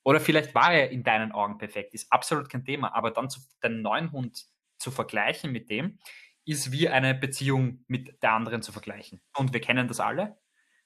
[0.03, 3.39] Oder vielleicht war er in deinen Augen perfekt, ist absolut kein Thema, aber dann zu,
[3.61, 4.45] deinen neuen Hund
[4.77, 5.97] zu vergleichen mit dem,
[6.45, 9.21] ist wie eine Beziehung mit der anderen zu vergleichen.
[9.37, 10.37] Und wir kennen das alle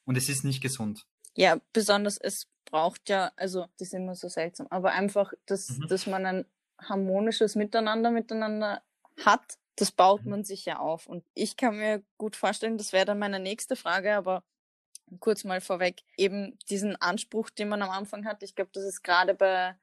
[0.06, 1.08] und es ist nicht gesund.
[1.38, 5.88] Ja, besonders es braucht ja, also das ist immer so seltsam, aber einfach, dass, mhm.
[5.88, 6.46] dass man ein
[6.82, 8.82] harmonisches Miteinander miteinander
[9.24, 10.32] hat, das baut mhm.
[10.32, 11.06] man sich ja auf.
[11.06, 14.44] Und ich kann mir gut vorstellen, das wäre dann meine nächste Frage, aber
[15.20, 18.42] kurz mal vorweg, eben diesen Anspruch, den man am Anfang hat.
[18.42, 19.76] Ich glaube, das ist gerade bei,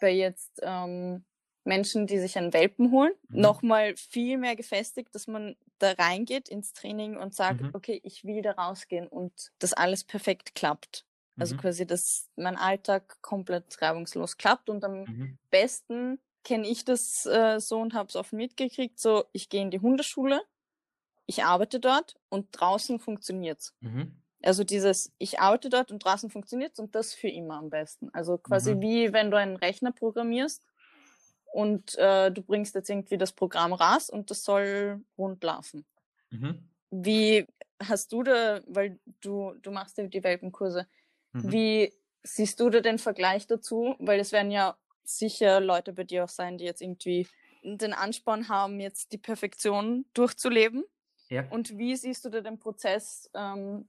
[0.00, 1.24] bei jetzt ähm,
[1.64, 3.40] Menschen, die sich einen Welpen holen, mhm.
[3.40, 7.70] nochmal viel mehr gefestigt, dass man da reingeht ins Training und sagt, mhm.
[7.72, 11.04] okay, ich will da rausgehen und das alles perfekt klappt.
[11.36, 11.60] Also mhm.
[11.60, 15.38] quasi, dass mein Alltag komplett reibungslos klappt und am mhm.
[15.50, 19.70] besten kenne ich das äh, so und habe es oft mitgekriegt, so ich gehe in
[19.70, 20.42] die Hundeschule,
[21.26, 23.74] ich arbeite dort und draußen funktioniert's.
[23.80, 24.20] Mhm.
[24.42, 28.10] Also dieses, ich arbeite dort und draußen funktioniert's und das für immer am besten.
[28.12, 28.80] Also quasi mhm.
[28.82, 30.62] wie wenn du einen Rechner programmierst
[31.54, 35.84] und äh, du bringst jetzt irgendwie das Programm raus und das soll rund laufen.
[36.30, 36.68] Mhm.
[36.90, 37.46] Wie
[37.80, 40.86] hast du da, weil du, du machst ja die Welpenkurse,
[41.34, 41.52] Mhm.
[41.52, 43.96] Wie siehst du da den Vergleich dazu?
[43.98, 47.28] Weil es werden ja sicher Leute bei dir auch sein, die jetzt irgendwie
[47.62, 50.84] den Ansporn haben, jetzt die Perfektion durchzuleben.
[51.28, 51.46] Ja.
[51.50, 53.88] Und wie siehst du da den Prozess ähm,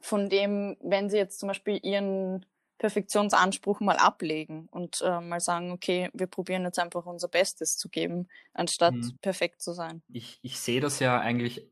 [0.00, 2.46] von dem, wenn sie jetzt zum Beispiel ihren
[2.78, 7.88] Perfektionsanspruch mal ablegen und äh, mal sagen, okay, wir probieren jetzt einfach unser Bestes zu
[7.88, 9.18] geben, anstatt mhm.
[9.20, 10.02] perfekt zu sein.
[10.08, 11.68] Ich, ich sehe das ja eigentlich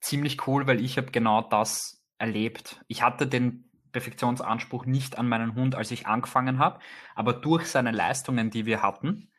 [0.00, 2.84] ziemlich cool, weil ich habe genau das erlebt.
[2.88, 6.80] Ich hatte den Perfektionsanspruch nicht an meinen Hund, als ich angefangen habe,
[7.14, 9.30] aber durch seine Leistungen, die wir hatten,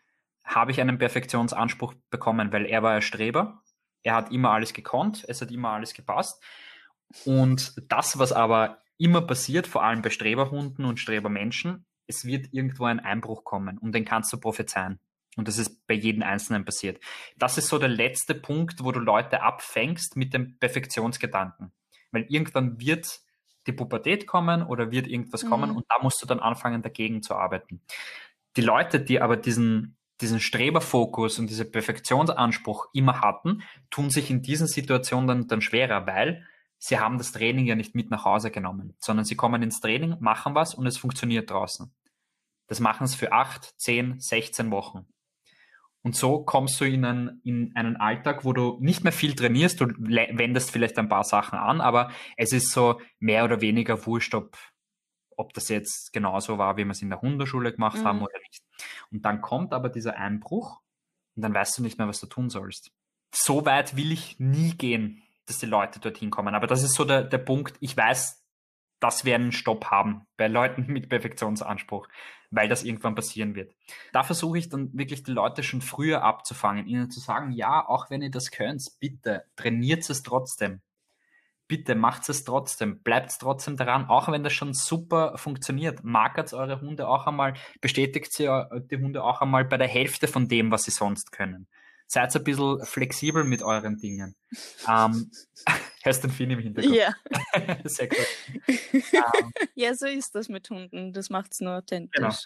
[0.43, 3.61] habe ich einen Perfektionsanspruch bekommen, weil er war ein Streber.
[4.03, 6.43] Er hat immer alles gekonnt, es hat immer alles gepasst.
[7.25, 12.85] Und das, was aber immer passiert, vor allem bei Streberhunden und Strebermenschen, es wird irgendwo
[12.85, 14.99] ein Einbruch kommen und den kannst du prophezeien.
[15.35, 16.99] Und das ist bei jedem Einzelnen passiert.
[17.37, 21.71] Das ist so der letzte Punkt, wo du Leute abfängst mit dem Perfektionsgedanken.
[22.11, 23.21] Weil irgendwann wird
[23.65, 25.49] die Pubertät kommen oder wird irgendwas mhm.
[25.49, 27.81] kommen und da musst du dann anfangen, dagegen zu arbeiten.
[28.57, 34.41] Die Leute, die aber diesen, diesen Streberfokus und diesen Perfektionsanspruch immer hatten, tun sich in
[34.41, 36.45] diesen Situationen dann, dann schwerer, weil
[36.83, 40.17] sie haben das Training ja nicht mit nach Hause genommen, sondern sie kommen ins Training,
[40.19, 41.93] machen was und es funktioniert draußen.
[42.67, 45.05] Das machen sie für acht, zehn, 16 Wochen.
[46.01, 49.79] Und so kommst du in einen, in einen Alltag, wo du nicht mehr viel trainierst,
[49.79, 54.35] du wendest vielleicht ein paar Sachen an, aber es ist so mehr oder weniger wurscht,
[54.35, 54.57] ob,
[55.37, 58.03] ob das jetzt genauso war, wie wir es in der Hundeschule gemacht mhm.
[58.03, 58.61] haben oder nicht.
[59.09, 60.81] Und dann kommt aber dieser Einbruch
[61.37, 62.91] und dann weißt du nicht mehr, was du tun sollst.
[63.33, 66.55] So weit will ich nie gehen, dass die Leute dorthin kommen.
[66.55, 68.43] Aber das ist so der, der Punkt, ich weiß,
[68.99, 72.07] dass wir einen Stopp haben bei Leuten mit Perfektionsanspruch,
[72.51, 73.75] weil das irgendwann passieren wird.
[74.13, 78.09] Da versuche ich dann wirklich die Leute schon früher abzufangen, ihnen zu sagen, ja, auch
[78.09, 80.81] wenn ihr das könnt, bitte trainiert es trotzdem.
[81.67, 86.03] Bitte macht es trotzdem, bleibt trotzdem daran, auch wenn das schon super funktioniert.
[86.03, 90.27] Markert eure Hunde auch einmal, bestätigt sie äh, die Hunde auch einmal bei der Hälfte
[90.27, 91.67] von dem, was sie sonst können
[92.07, 94.35] seid ein bisschen flexibel mit euren Dingen.
[94.87, 95.31] Ähm,
[96.03, 96.95] hörst du den Film im Hintergrund?
[96.95, 97.13] Ja.
[97.83, 98.27] Sehr gut.
[98.93, 101.13] Ähm, ja, so ist das mit Hunden.
[101.13, 102.45] Das macht es nur authentisch.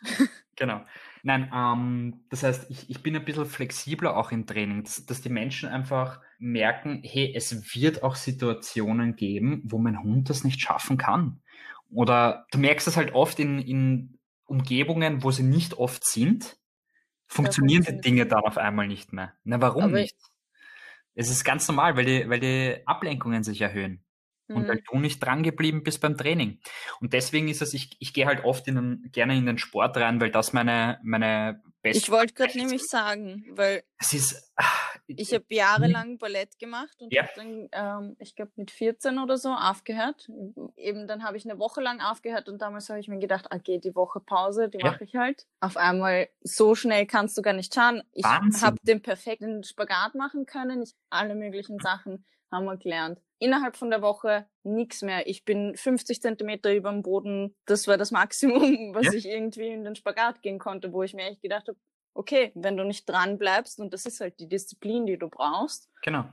[0.56, 0.80] Genau.
[0.80, 0.86] genau.
[1.24, 5.22] Nein, ähm, das heißt, ich, ich bin ein bisschen flexibler auch im Training, dass, dass
[5.22, 10.62] die Menschen einfach merken, hey, es wird auch Situationen geben, wo mein Hund das nicht
[10.62, 11.42] schaffen kann.
[11.90, 16.58] Oder du merkst es halt oft in, in Umgebungen, wo sie nicht oft sind,
[17.28, 19.34] funktionieren die Dinge dann auf einmal nicht mehr.
[19.44, 20.18] Na, warum Aber nicht?
[21.16, 24.04] Es ist ganz normal, weil die, weil die Ablenkungen sich erhöhen.
[24.50, 24.84] Und weil mhm.
[24.90, 26.60] du nicht dran geblieben bist beim Training.
[27.02, 29.98] Und deswegen ist es, ich, ich gehe halt oft in den, gerne in den Sport
[29.98, 32.02] rein, weil das meine, meine beste.
[32.02, 33.84] Ich wollte gerade nämlich sagen, weil.
[34.00, 34.50] Es ist,
[35.08, 37.24] ich habe jahrelang Ballett gemacht und ja.
[37.24, 40.30] habe dann, ähm, ich glaube, mit 14 oder so aufgehört.
[40.76, 43.80] Eben dann habe ich eine Woche lang aufgehört und damals habe ich mir gedacht, okay,
[43.80, 44.92] die Woche Pause, die ja.
[44.92, 45.48] mache ich halt.
[45.60, 48.04] Auf einmal, so schnell kannst du gar nicht schauen.
[48.14, 50.82] Ich habe den perfekten Spagat machen können.
[50.82, 53.22] Ich, alle möglichen Sachen haben wir gelernt.
[53.40, 55.28] Innerhalb von der Woche nichts mehr.
[55.28, 57.56] Ich bin 50 Zentimeter über dem Boden.
[57.66, 58.62] Das war das Maximum,
[58.94, 59.14] was ja.
[59.14, 61.78] ich irgendwie in den Spagat gehen konnte, wo ich mir echt gedacht habe,
[62.18, 65.88] okay, wenn du nicht dran bleibst, und das ist halt die Disziplin, die du brauchst.
[66.02, 66.26] Genau.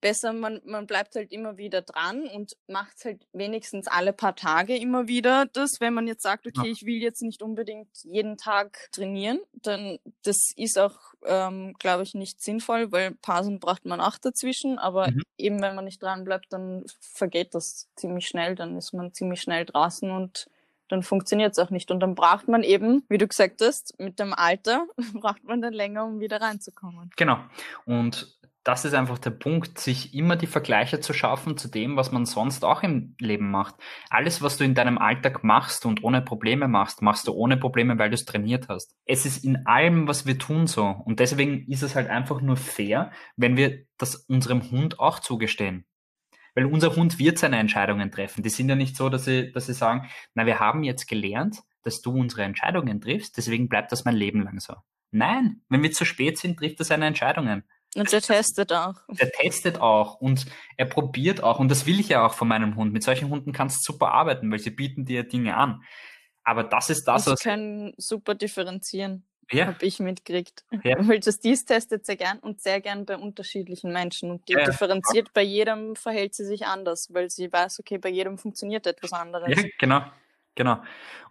[0.00, 4.76] Besser, man, man bleibt halt immer wieder dran und macht halt wenigstens alle paar Tage
[4.76, 6.72] immer wieder das, wenn man jetzt sagt, okay, ja.
[6.72, 12.14] ich will jetzt nicht unbedingt jeden Tag trainieren, dann das ist auch, ähm, glaube ich,
[12.14, 15.22] nicht sinnvoll, weil Pausen braucht man auch dazwischen, aber mhm.
[15.38, 19.40] eben wenn man nicht dran bleibt, dann vergeht das ziemlich schnell, dann ist man ziemlich
[19.40, 20.48] schnell draußen und
[20.92, 21.90] dann funktioniert es auch nicht.
[21.90, 25.72] Und dann braucht man eben, wie du gesagt hast, mit dem Alter braucht man dann
[25.72, 27.10] länger, um wieder reinzukommen.
[27.16, 27.38] Genau.
[27.86, 32.12] Und das ist einfach der Punkt, sich immer die Vergleiche zu schaffen zu dem, was
[32.12, 33.74] man sonst auch im Leben macht.
[34.08, 37.98] Alles, was du in deinem Alltag machst und ohne Probleme machst, machst du ohne Probleme,
[37.98, 38.94] weil du es trainiert hast.
[39.04, 40.84] Es ist in allem, was wir tun, so.
[40.84, 45.84] Und deswegen ist es halt einfach nur fair, wenn wir das unserem Hund auch zugestehen.
[46.54, 48.42] Weil unser Hund wird seine Entscheidungen treffen.
[48.42, 51.62] Die sind ja nicht so, dass sie, dass sie sagen, na, wir haben jetzt gelernt,
[51.82, 54.74] dass du unsere Entscheidungen triffst, deswegen bleibt das mein Leben lang so.
[55.10, 57.64] Nein, wenn wir zu spät sind, trifft er seine Entscheidungen.
[57.94, 58.94] Und der testet auch.
[59.08, 60.46] Der testet auch und
[60.78, 61.58] er probiert auch.
[61.58, 62.92] Und das will ich ja auch von meinem Hund.
[62.92, 65.82] Mit solchen Hunden kannst du super arbeiten, weil sie bieten dir Dinge an.
[66.42, 67.40] Aber das ist das, was.
[67.40, 69.66] Sie können super differenzieren ja.
[69.66, 70.64] habe ich mitgekriegt.
[70.82, 70.96] Ja.
[71.06, 74.30] Weil Justice testet sehr gern und sehr gern bei unterschiedlichen Menschen.
[74.30, 75.32] Und die ja, differenziert ja.
[75.34, 79.48] bei jedem verhält sie sich anders, weil sie weiß, okay, bei jedem funktioniert etwas anderes.
[79.48, 80.02] Ja, genau.
[80.54, 80.82] Genau.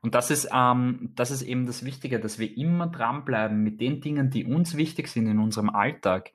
[0.01, 4.01] Und das ist, ähm, das ist eben das Wichtige, dass wir immer dranbleiben mit den
[4.01, 6.31] Dingen, die uns wichtig sind in unserem Alltag,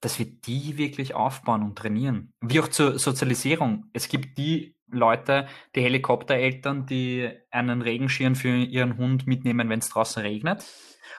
[0.00, 2.32] dass wir die wirklich aufbauen und trainieren.
[2.40, 3.86] Wie auch zur Sozialisierung.
[3.92, 9.88] Es gibt die Leute, die Helikoptereltern, die einen Regenschirm für ihren Hund mitnehmen, wenn es
[9.88, 10.64] draußen regnet.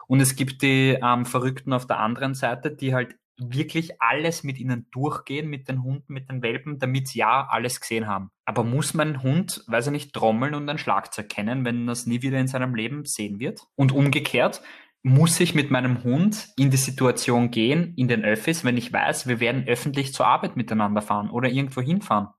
[0.07, 4.57] Und es gibt die ähm, Verrückten auf der anderen Seite, die halt wirklich alles mit
[4.59, 8.31] ihnen durchgehen, mit den Hunden, mit den Welpen, damit sie ja alles gesehen haben.
[8.45, 12.21] Aber muss mein Hund, weiß ich nicht, trommeln und ein Schlagzeug kennen, wenn das nie
[12.21, 13.67] wieder in seinem Leben sehen wird?
[13.75, 14.61] Und umgekehrt,
[15.03, 19.27] muss ich mit meinem Hund in die Situation gehen, in den Öffis, wenn ich weiß,
[19.27, 22.29] wir werden öffentlich zur Arbeit miteinander fahren oder irgendwo hinfahren.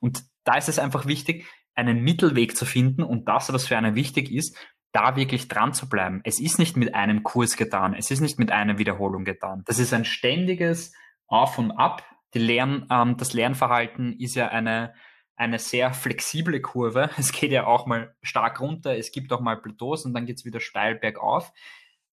[0.00, 3.94] Und da ist es einfach wichtig, einen Mittelweg zu finden und das, was für einen
[3.94, 4.56] wichtig ist,
[4.96, 6.22] da wirklich dran zu bleiben.
[6.24, 9.62] Es ist nicht mit einem Kurs getan, es ist nicht mit einer Wiederholung getan.
[9.66, 10.94] Das ist ein ständiges
[11.26, 12.02] Auf und Ab.
[12.32, 14.94] Die Lern, ähm, das Lernverhalten ist ja eine,
[15.36, 17.10] eine sehr flexible Kurve.
[17.18, 20.38] Es geht ja auch mal stark runter, es gibt auch mal Plateaus und dann geht
[20.38, 21.52] es wieder steil bergauf.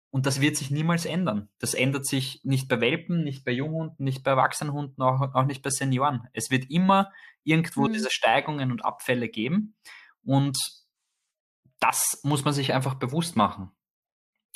[0.09, 1.49] Und das wird sich niemals ändern.
[1.59, 5.61] Das ändert sich nicht bei Welpen, nicht bei Junghunden, nicht bei Erwachsenenhunden, auch, auch nicht
[5.63, 6.29] bei Senioren.
[6.31, 7.11] Es wird immer
[7.43, 7.93] irgendwo mhm.
[7.93, 9.75] diese Steigungen und Abfälle geben.
[10.23, 10.57] Und
[11.79, 13.71] das muss man sich einfach bewusst machen.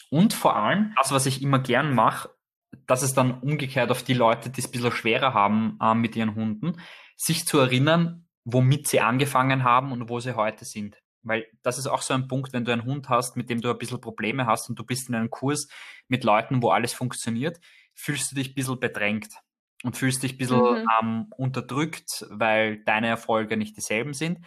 [0.09, 2.29] Und vor allem, das, was ich immer gern mache,
[2.87, 6.15] dass es dann umgekehrt auf die Leute, die es ein bisschen schwerer haben äh, mit
[6.15, 6.79] ihren Hunden,
[7.15, 10.97] sich zu erinnern, womit sie angefangen haben und wo sie heute sind.
[11.21, 13.69] Weil das ist auch so ein Punkt, wenn du einen Hund hast, mit dem du
[13.69, 15.69] ein bisschen Probleme hast und du bist in einem Kurs
[16.07, 17.59] mit Leuten, wo alles funktioniert,
[17.93, 19.29] fühlst du dich ein bisschen bedrängt
[19.83, 20.87] und fühlst dich ein bisschen mhm.
[21.01, 24.39] ähm, unterdrückt, weil deine Erfolge nicht dieselben sind.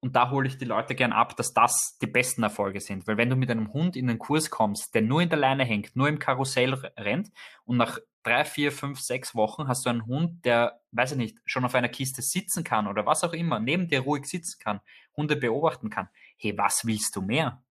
[0.00, 3.06] Und da hole ich die Leute gern ab, dass das die besten Erfolge sind.
[3.06, 5.64] Weil wenn du mit einem Hund in den Kurs kommst, der nur in der Leine
[5.64, 7.30] hängt, nur im Karussell rennt
[7.64, 11.38] und nach drei, vier, fünf, sechs Wochen hast du einen Hund, der, weiß ich nicht,
[11.46, 14.80] schon auf einer Kiste sitzen kann oder was auch immer, neben dir ruhig sitzen kann,
[15.16, 16.08] Hunde beobachten kann.
[16.36, 17.62] Hey, was willst du mehr?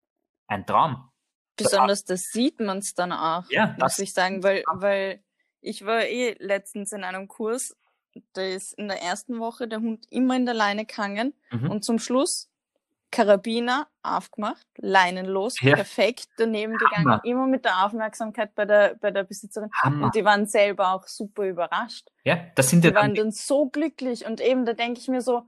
[0.46, 1.10] Ein Traum.
[1.56, 5.22] Besonders das sieht man es dann auch, ja, muss ich sagen, weil, weil
[5.60, 7.76] ich war eh letztens in einem Kurs
[8.32, 11.70] da ist in der ersten Woche der Hund immer in der Leine gehangen mhm.
[11.70, 12.48] und zum Schluss
[13.10, 15.74] Karabiner aufgemacht, leinenlos, ja.
[15.74, 16.90] perfekt daneben Hammer.
[16.90, 19.70] gegangen, immer mit der Aufmerksamkeit bei der, bei der Besitzerin.
[19.82, 20.06] Hammer.
[20.06, 22.08] Und die waren selber auch super überrascht.
[22.24, 25.46] Ja, das sind die waren dann so glücklich und eben, da denke ich mir so,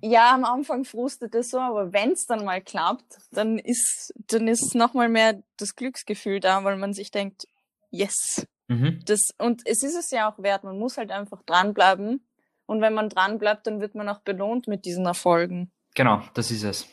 [0.00, 4.46] ja, am Anfang frustet es so, aber wenn es dann mal klappt, dann ist, dann
[4.46, 7.46] ist nochmal mehr das Glücksgefühl da, weil man sich denkt,
[7.90, 9.00] yes, Mhm.
[9.04, 12.24] Das, und es ist es ja auch wert, man muss halt einfach dranbleiben.
[12.66, 15.72] Und wenn man dranbleibt, dann wird man auch belohnt mit diesen Erfolgen.
[15.94, 16.88] Genau, das ist es.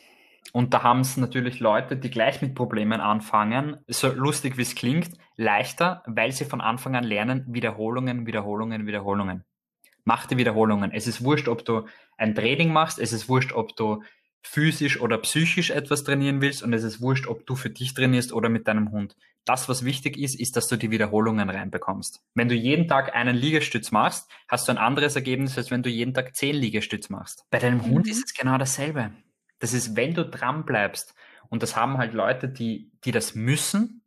[0.52, 4.74] Und da haben es natürlich Leute, die gleich mit Problemen anfangen, so lustig wie es
[4.74, 9.44] klingt, leichter, weil sie von Anfang an lernen, Wiederholungen, Wiederholungen, Wiederholungen.
[10.04, 10.92] Mach die Wiederholungen.
[10.92, 11.86] Es ist wurscht, ob du
[12.16, 14.02] ein Training machst, es ist wurscht, ob du
[14.42, 18.32] physisch oder psychisch etwas trainieren willst und es ist wurscht, ob du für dich trainierst
[18.32, 19.16] oder mit deinem Hund.
[19.46, 22.20] Das, was wichtig ist, ist, dass du die Wiederholungen reinbekommst.
[22.34, 25.88] Wenn du jeden Tag einen Liegestütz machst, hast du ein anderes Ergebnis, als wenn du
[25.88, 27.46] jeden Tag zehn Liegestütz machst.
[27.50, 27.90] Bei deinem mhm.
[27.92, 29.12] Hund ist es genau dasselbe.
[29.60, 31.14] Das ist, wenn du dran bleibst,
[31.48, 34.02] und das haben halt Leute, die, die das müssen,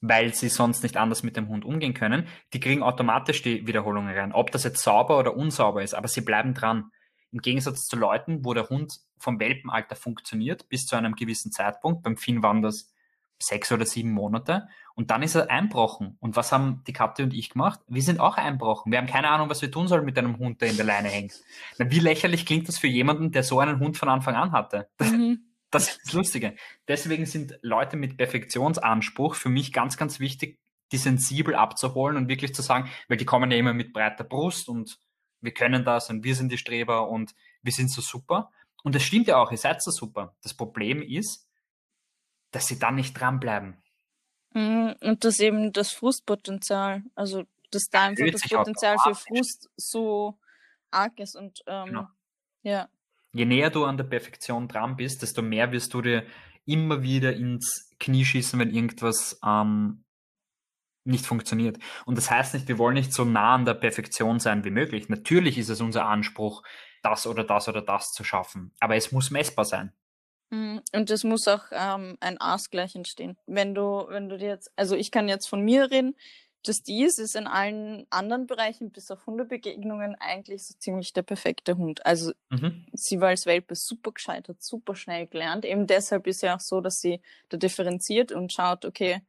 [0.00, 4.16] weil sie sonst nicht anders mit dem Hund umgehen können, die kriegen automatisch die Wiederholungen
[4.16, 4.32] rein.
[4.32, 6.90] Ob das jetzt sauber oder unsauber ist, aber sie bleiben dran.
[7.30, 12.02] Im Gegensatz zu Leuten, wo der Hund vom Welpenalter funktioniert bis zu einem gewissen Zeitpunkt.
[12.02, 12.90] Beim Finn waren das
[13.40, 14.68] sechs oder sieben Monate.
[14.94, 16.16] Und dann ist er einbrochen.
[16.20, 17.80] Und was haben die Katte und ich gemacht?
[17.86, 18.90] Wir sind auch einbrochen.
[18.90, 21.08] Wir haben keine Ahnung, was wir tun sollen mit einem Hund, der in der Leine
[21.08, 21.40] hängt.
[21.78, 24.88] Na, wie lächerlich klingt das für jemanden, der so einen Hund von Anfang an hatte?
[25.00, 25.44] Mhm.
[25.70, 26.56] Das ist das Lustige.
[26.88, 30.58] Deswegen sind Leute mit Perfektionsanspruch für mich ganz, ganz wichtig,
[30.92, 34.68] die sensibel abzuholen und wirklich zu sagen, weil die kommen ja immer mit breiter Brust
[34.68, 34.98] und
[35.40, 38.50] wir können das und wir sind die Streber und wir sind so super.
[38.82, 40.34] Und das stimmt ja auch, ihr seid so super.
[40.42, 41.47] Das Problem ist,
[42.50, 43.76] dass sie dann nicht dranbleiben.
[44.54, 50.38] Mhm, und dass eben das Frustpotenzial, also dass da einfach das Potenzial für Frust so
[50.90, 52.06] arg ist und ähm, genau.
[52.62, 52.88] ja.
[53.32, 56.24] Je näher du an der Perfektion dran bist, desto mehr wirst du dir
[56.64, 60.04] immer wieder ins Knie schießen, wenn irgendwas ähm,
[61.04, 61.78] nicht funktioniert.
[62.06, 65.08] Und das heißt nicht, wir wollen nicht so nah an der Perfektion sein wie möglich.
[65.08, 66.62] Natürlich ist es unser Anspruch,
[67.02, 68.74] das oder das oder das zu schaffen.
[68.80, 69.92] Aber es muss messbar sein.
[70.50, 70.80] Mhm.
[70.94, 73.36] Und es muss auch ähm, ein Ausgleich entstehen.
[73.46, 76.14] Wenn du, wenn du dir jetzt, also ich kann jetzt von mir reden,
[76.64, 81.76] das dies ist in allen anderen Bereichen, bis auf Hundebegegnungen, eigentlich so ziemlich der perfekte
[81.76, 82.04] Hund.
[82.04, 82.86] Also mhm.
[82.92, 85.64] sie war als Welpe super gescheit, hat super schnell gelernt.
[85.64, 89.22] Eben deshalb ist ja auch so, dass sie da differenziert und schaut, okay,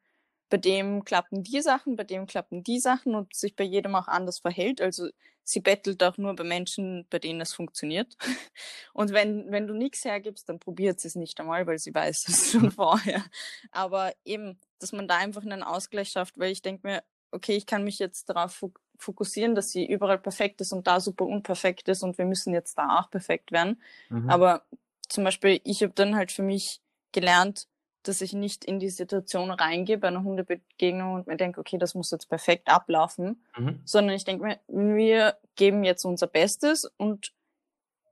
[0.49, 4.07] bei dem klappen die Sachen, bei dem klappen die Sachen und sich bei jedem auch
[4.07, 4.81] anders verhält.
[4.81, 5.09] Also
[5.43, 8.15] sie bettelt auch nur bei Menschen, bei denen es funktioniert.
[8.93, 12.25] Und wenn, wenn du nichts hergibst, dann probiert sie es nicht einmal, weil sie weiß
[12.27, 13.23] es schon vorher.
[13.71, 17.65] Aber eben, dass man da einfach einen Ausgleich schafft, weil ich denke mir, okay, ich
[17.65, 18.63] kann mich jetzt darauf
[18.97, 22.77] fokussieren, dass sie überall perfekt ist und da super unperfekt ist und wir müssen jetzt
[22.77, 23.81] da auch perfekt werden.
[24.09, 24.29] Mhm.
[24.29, 24.63] Aber
[25.07, 26.81] zum Beispiel, ich habe dann halt für mich
[27.11, 27.67] gelernt,
[28.03, 31.95] dass ich nicht in die Situation reingehe bei einer Hundebegegnung und mir denke, okay, das
[31.95, 33.81] muss jetzt perfekt ablaufen, mhm.
[33.85, 37.33] sondern ich denke mir, wir geben jetzt unser Bestes und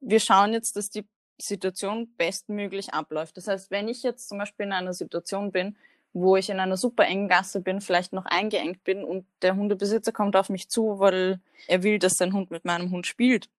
[0.01, 1.05] wir schauen jetzt, dass die
[1.39, 3.37] Situation bestmöglich abläuft.
[3.37, 5.77] Das heißt, wenn ich jetzt zum Beispiel in einer Situation bin,
[6.13, 10.11] wo ich in einer super engen Gasse bin, vielleicht noch eingeengt bin und der Hundebesitzer
[10.11, 13.49] kommt auf mich zu, weil er will, dass sein Hund mit meinem Hund spielt.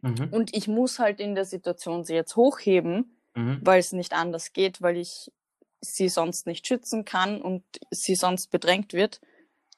[0.00, 0.28] Mhm.
[0.30, 3.60] Und ich muss halt in der Situation sie jetzt hochheben, mhm.
[3.62, 5.30] weil es nicht anders geht, weil ich
[5.80, 9.20] sie sonst nicht schützen kann und sie sonst bedrängt wird,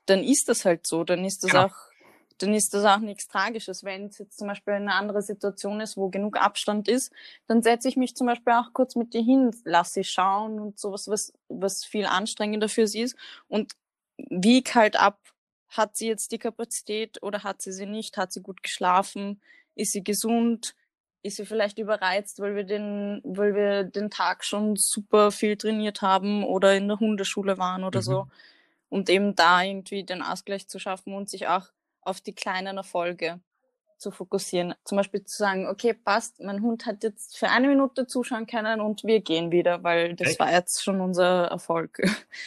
[0.06, 1.04] dann ist das halt so.
[1.04, 1.66] Dann ist das genau.
[1.66, 1.74] auch,
[2.38, 3.84] dann ist das auch nichts Tragisches.
[3.84, 7.12] Wenn es jetzt zum Beispiel eine andere Situation ist, wo genug Abstand ist,
[7.46, 10.78] dann setze ich mich zum Beispiel auch kurz mit dir hin, lass sie schauen und
[10.78, 13.16] sowas, was, was viel anstrengender für sie ist
[13.48, 13.74] und
[14.16, 15.18] wieg halt ab,
[15.68, 18.16] hat sie jetzt die Kapazität oder hat sie sie nicht?
[18.16, 19.40] Hat sie gut geschlafen?
[19.76, 20.74] Ist sie gesund?
[21.22, 26.02] Ist sie vielleicht überreizt, weil wir den, weil wir den Tag schon super viel trainiert
[26.02, 28.04] haben oder in der Hundeschule waren oder mhm.
[28.04, 28.26] so.
[28.88, 31.66] Und eben da irgendwie den Ausgleich zu schaffen und sich auch
[32.02, 33.40] auf die kleinen Erfolge
[33.98, 34.74] zu fokussieren.
[34.84, 38.80] Zum Beispiel zu sagen, okay, passt, mein Hund hat jetzt für eine Minute zuschauen können
[38.80, 40.40] und wir gehen wieder, weil das Echt?
[40.40, 42.00] war jetzt schon unser Erfolg.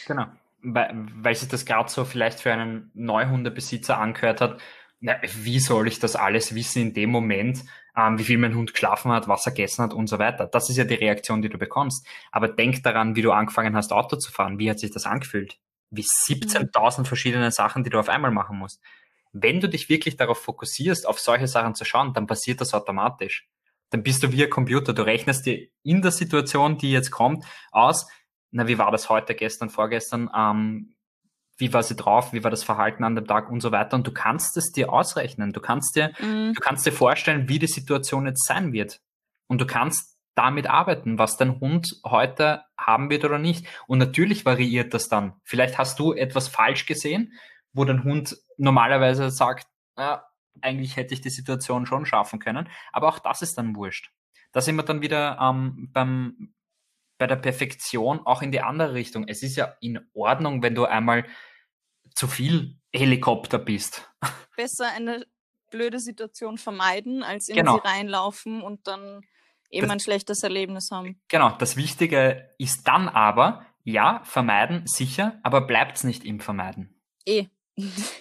[0.06, 0.26] Genau.
[0.66, 4.60] Weil, weil sich das gerade so vielleicht für einen Neuhundebesitzer angehört hat,
[5.04, 7.62] na, wie soll ich das alles wissen in dem Moment,
[7.94, 10.46] ähm, wie viel mein Hund geschlafen hat, was er gegessen hat und so weiter.
[10.46, 12.06] Das ist ja die Reaktion, die du bekommst.
[12.32, 14.58] Aber denk daran, wie du angefangen hast, Auto zu fahren.
[14.58, 15.58] Wie hat sich das angefühlt?
[15.90, 17.04] Wie 17.000 mhm.
[17.04, 18.80] verschiedene Sachen, die du auf einmal machen musst.
[19.32, 23.46] Wenn du dich wirklich darauf fokussierst, auf solche Sachen zu schauen, dann passiert das automatisch.
[23.90, 24.94] Dann bist du wie ein Computer.
[24.94, 28.08] Du rechnest dir in der Situation, die jetzt kommt, aus,
[28.52, 30.93] na, wie war das heute, gestern, vorgestern, ähm,
[31.56, 33.96] wie war sie drauf, wie war das Verhalten an dem Tag und so weiter.
[33.96, 35.52] Und du kannst es dir ausrechnen.
[35.52, 36.52] Du kannst dir, mhm.
[36.54, 39.00] du kannst dir vorstellen, wie die Situation jetzt sein wird.
[39.46, 43.66] Und du kannst damit arbeiten, was dein Hund heute haben wird oder nicht.
[43.86, 45.34] Und natürlich variiert das dann.
[45.44, 47.32] Vielleicht hast du etwas falsch gesehen,
[47.72, 50.26] wo dein Hund normalerweise sagt, ja,
[50.60, 52.68] eigentlich hätte ich die Situation schon schaffen können.
[52.92, 54.10] Aber auch das ist dann wurscht.
[54.52, 56.54] Da sind wir dann wieder ähm, beim,
[57.18, 59.28] bei der Perfektion auch in die andere Richtung.
[59.28, 61.24] Es ist ja in Ordnung, wenn du einmal
[62.14, 64.08] zu viel Helikopter bist.
[64.56, 65.26] Besser eine
[65.70, 67.74] blöde Situation vermeiden, als in genau.
[67.76, 69.22] sie reinlaufen und dann
[69.70, 71.20] eben das, ein schlechtes Erlebnis haben.
[71.28, 77.00] Genau, das Wichtige ist dann aber, ja, vermeiden, sicher, aber bleibt es nicht im Vermeiden.
[77.26, 77.46] Eh.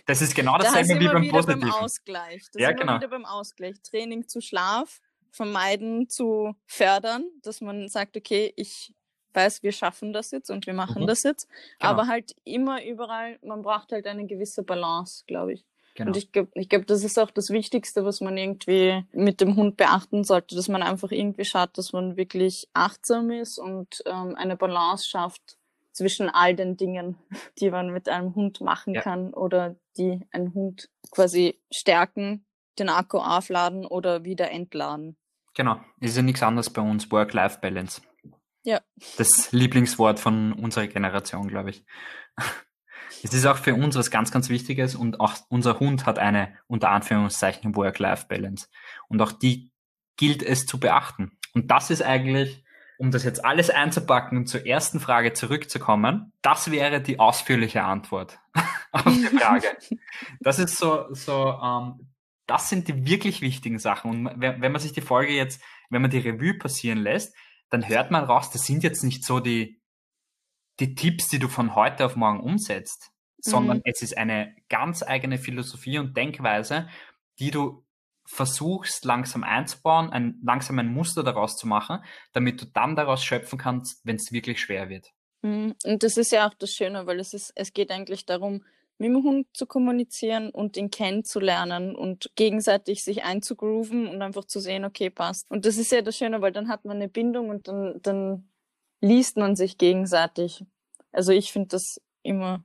[0.08, 1.70] Das ist genau dasselbe da wie beim Positiven.
[1.70, 2.42] Beim Ausgleich.
[2.52, 2.96] Das ja, ist genau.
[2.96, 3.76] wieder beim Ausgleich.
[3.84, 5.00] Training zu Schlaf
[5.34, 8.94] vermeiden zu fördern, dass man sagt, okay, ich
[9.34, 11.08] weiß, wir schaffen das jetzt und wir machen mhm.
[11.08, 11.50] das jetzt.
[11.80, 11.92] Genau.
[11.92, 15.66] Aber halt immer überall, man braucht halt eine gewisse Balance, glaube ich.
[15.96, 16.10] Genau.
[16.10, 19.56] Und ich glaube, ich glaube, das ist auch das Wichtigste, was man irgendwie mit dem
[19.56, 24.36] Hund beachten sollte, dass man einfach irgendwie schaut, dass man wirklich achtsam ist und ähm,
[24.36, 25.58] eine Balance schafft
[25.92, 27.18] zwischen all den Dingen,
[27.60, 29.02] die man mit einem Hund machen ja.
[29.02, 32.46] kann oder die einen Hund quasi stärken,
[32.80, 35.16] den Akku aufladen oder wieder entladen.
[35.56, 38.02] Genau, ist ja nichts anderes bei uns, Work-Life-Balance.
[38.64, 38.82] Ja.
[39.18, 41.86] Das Lieblingswort von unserer Generation, glaube ich.
[43.24, 46.58] Es ist auch für uns was ganz, ganz Wichtiges und auch unser Hund hat eine
[46.68, 48.68] unter Anführungszeichen Work-Life-Balance.
[49.08, 49.72] Und auch die
[50.18, 51.38] gilt es zu beachten.
[51.54, 52.64] Und das ist eigentlich,
[52.98, 58.40] um das jetzt alles einzupacken und zur ersten Frage zurückzukommen, das wäre die ausführliche Antwort
[58.92, 59.68] auf die Frage.
[60.40, 62.13] Das ist so, so ähm,
[62.46, 64.12] das sind die wirklich wichtigen Sachen.
[64.12, 67.36] Und wenn man sich die Folge jetzt, wenn man die Revue passieren lässt,
[67.70, 69.82] dann hört man raus, das sind jetzt nicht so die,
[70.80, 73.84] die Tipps, die du von heute auf morgen umsetzt, sondern mhm.
[73.86, 76.90] es ist eine ganz eigene Philosophie und Denkweise,
[77.40, 77.86] die du
[78.26, 83.60] versuchst langsam einzubauen, ein, langsam ein Muster daraus zu machen, damit du dann daraus schöpfen
[83.60, 85.12] kannst, wenn es wirklich schwer wird.
[85.42, 85.76] Mhm.
[85.84, 88.64] Und das ist ja auch das Schöne, weil es ist, es geht eigentlich darum,
[89.04, 94.60] mit dem Hund zu kommunizieren und ihn kennenzulernen und gegenseitig sich einzugrooven und einfach zu
[94.60, 95.50] sehen, okay, passt.
[95.52, 98.50] Und das ist ja das Schöne, weil dann hat man eine Bindung und dann, dann
[99.02, 100.64] liest man sich gegenseitig.
[101.12, 102.64] Also ich finde das immer,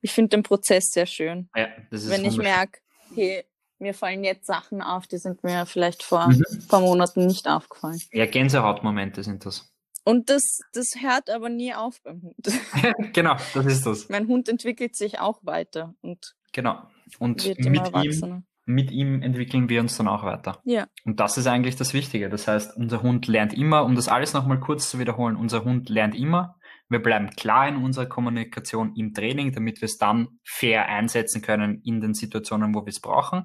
[0.00, 1.50] ich finde den Prozess sehr schön.
[1.54, 2.80] Ja, das ist Wenn ich merke,
[3.14, 3.44] hey,
[3.78, 6.42] mir fallen jetzt Sachen auf, die sind mir vielleicht vor mhm.
[6.50, 8.00] ein paar Monaten nicht aufgefallen.
[8.12, 9.70] Ja, Gänsehautmomente sind das.
[10.08, 12.36] Und das, das hört aber nie auf beim Hund.
[13.12, 14.08] genau, das ist das.
[14.08, 16.80] Mein Hund entwickelt sich auch weiter und genau.
[17.18, 20.60] Und mit ihm, mit ihm entwickeln wir uns dann auch weiter.
[20.64, 20.86] Ja.
[21.04, 22.28] Und das ist eigentlich das Wichtige.
[22.28, 25.88] Das heißt, unser Hund lernt immer, um das alles nochmal kurz zu wiederholen, unser Hund
[25.88, 26.56] lernt immer.
[26.88, 31.80] Wir bleiben klar in unserer Kommunikation im Training, damit wir es dann fair einsetzen können
[31.84, 33.44] in den Situationen, wo wir es brauchen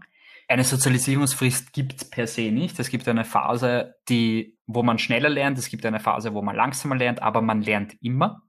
[0.52, 2.78] eine Sozialisierungsfrist gibt per se nicht.
[2.78, 6.56] Es gibt eine Phase, die, wo man schneller lernt, es gibt eine Phase, wo man
[6.56, 8.42] langsamer lernt, aber man lernt immer.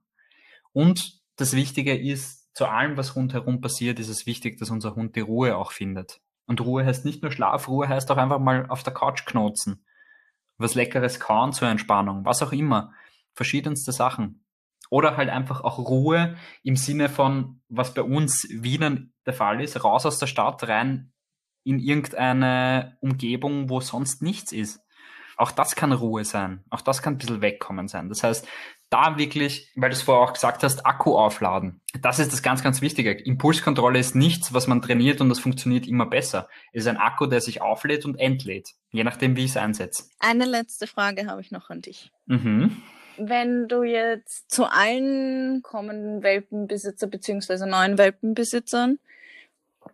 [0.73, 5.15] Und das Wichtige ist, zu allem, was rundherum passiert, ist es wichtig, dass unser Hund
[5.15, 6.19] die Ruhe auch findet.
[6.45, 9.85] Und Ruhe heißt nicht nur Schlaf, Ruhe heißt auch einfach mal auf der Couch knotzen.
[10.57, 12.91] Was Leckeres kauen zur Entspannung, was auch immer.
[13.33, 14.45] Verschiedenste Sachen.
[14.89, 19.83] Oder halt einfach auch Ruhe im Sinne von, was bei uns Wienern der Fall ist,
[19.83, 21.12] raus aus der Stadt, rein
[21.63, 24.79] in irgendeine Umgebung, wo sonst nichts ist.
[25.37, 26.63] Auch das kann Ruhe sein.
[26.69, 28.09] Auch das kann ein bisschen wegkommen sein.
[28.09, 28.47] Das heißt,
[28.89, 31.81] da wirklich, weil du es vorher auch gesagt hast, Akku aufladen.
[32.01, 33.11] Das ist das ganz, ganz Wichtige.
[33.11, 36.47] Impulskontrolle ist nichts, was man trainiert und das funktioniert immer besser.
[36.71, 38.69] Es ist ein Akku, der sich auflädt und entlädt.
[38.91, 40.03] Je nachdem, wie ich es einsetze.
[40.19, 42.11] Eine letzte Frage habe ich noch an dich.
[42.27, 42.83] Mhm.
[43.17, 48.99] Wenn du jetzt zu allen kommenden Welpenbesitzer beziehungsweise neuen Welpenbesitzern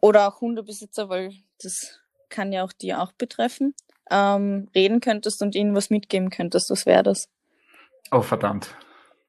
[0.02, 2.00] oder auch Hundebesitzer, weil das
[2.30, 3.74] kann ja auch die auch betreffen,
[4.12, 7.30] ähm, reden könntest und ihnen was mitgeben könntest, was wäre das?
[8.12, 8.76] Oh, verdammt.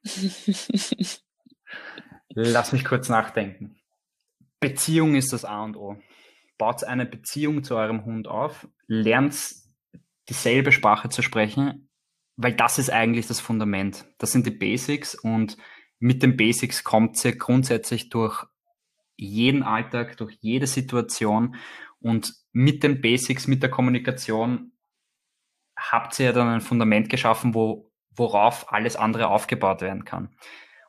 [2.29, 3.77] Lass mich kurz nachdenken.
[4.61, 5.97] Beziehung ist das A und O.
[6.59, 9.35] Baut eine Beziehung zu eurem Hund auf, lernt
[10.29, 11.89] dieselbe Sprache zu sprechen,
[12.37, 14.05] weil das ist eigentlich das Fundament.
[14.19, 15.57] Das sind die Basics und
[15.99, 18.47] mit den Basics kommt sie grundsätzlich durch
[19.17, 21.57] jeden Alltag, durch jede Situation
[22.01, 24.73] Und mit den Basics, mit der Kommunikation
[25.77, 30.35] habt ihr ja dann ein Fundament geschaffen, wo, worauf alles andere aufgebaut werden kann.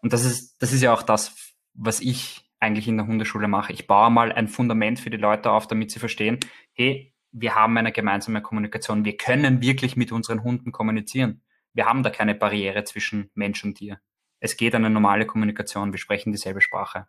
[0.01, 3.73] Und das ist, das ist ja auch das, was ich eigentlich in der Hundeschule mache.
[3.73, 6.39] Ich baue mal ein Fundament für die Leute auf, damit sie verstehen,
[6.73, 9.05] hey, wir haben eine gemeinsame Kommunikation.
[9.05, 11.41] Wir können wirklich mit unseren Hunden kommunizieren.
[11.73, 13.99] Wir haben da keine Barriere zwischen Mensch und Tier.
[14.39, 15.93] Es geht eine normale Kommunikation.
[15.93, 17.07] Wir sprechen dieselbe Sprache.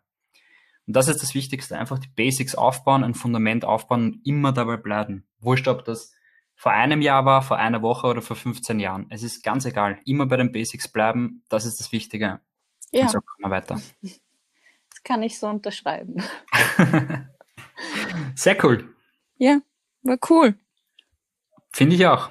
[0.85, 1.77] Und das ist das Wichtigste.
[1.77, 5.25] Einfach die Basics aufbauen, ein Fundament aufbauen und immer dabei bleiben.
[5.39, 6.13] Wurscht, ob das
[6.55, 9.07] vor einem Jahr war, vor einer Woche oder vor 15 Jahren.
[9.09, 9.99] Es ist ganz egal.
[10.05, 11.43] Immer bei den Basics bleiben.
[11.49, 12.39] Das ist das Wichtige.
[12.91, 13.01] Ja.
[13.01, 13.81] Und so kommen wir weiter.
[14.89, 16.23] Das kann ich so unterschreiben.
[18.35, 18.95] Sehr cool.
[19.37, 19.59] Ja,
[20.03, 20.55] war cool.
[21.73, 22.29] Finde ich auch.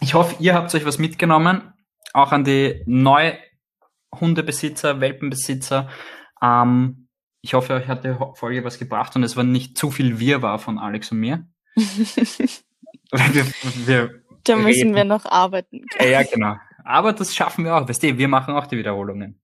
[0.00, 1.74] Ich hoffe, ihr habt euch was mitgenommen.
[2.14, 5.90] Auch an die Neuhundebesitzer, Welpenbesitzer.
[6.40, 7.01] Ähm,
[7.42, 10.58] ich hoffe, euch hat die Folge was gebracht und es war nicht zu viel Wirrwarr
[10.58, 11.46] von Alex und mir.
[11.74, 13.46] wir,
[13.84, 14.94] wir da müssen reden.
[14.94, 15.84] wir noch arbeiten.
[15.98, 16.56] Ja, ja, genau.
[16.84, 17.88] Aber das schaffen wir auch.
[17.88, 19.40] Weißt du, wir machen auch die Wiederholungen.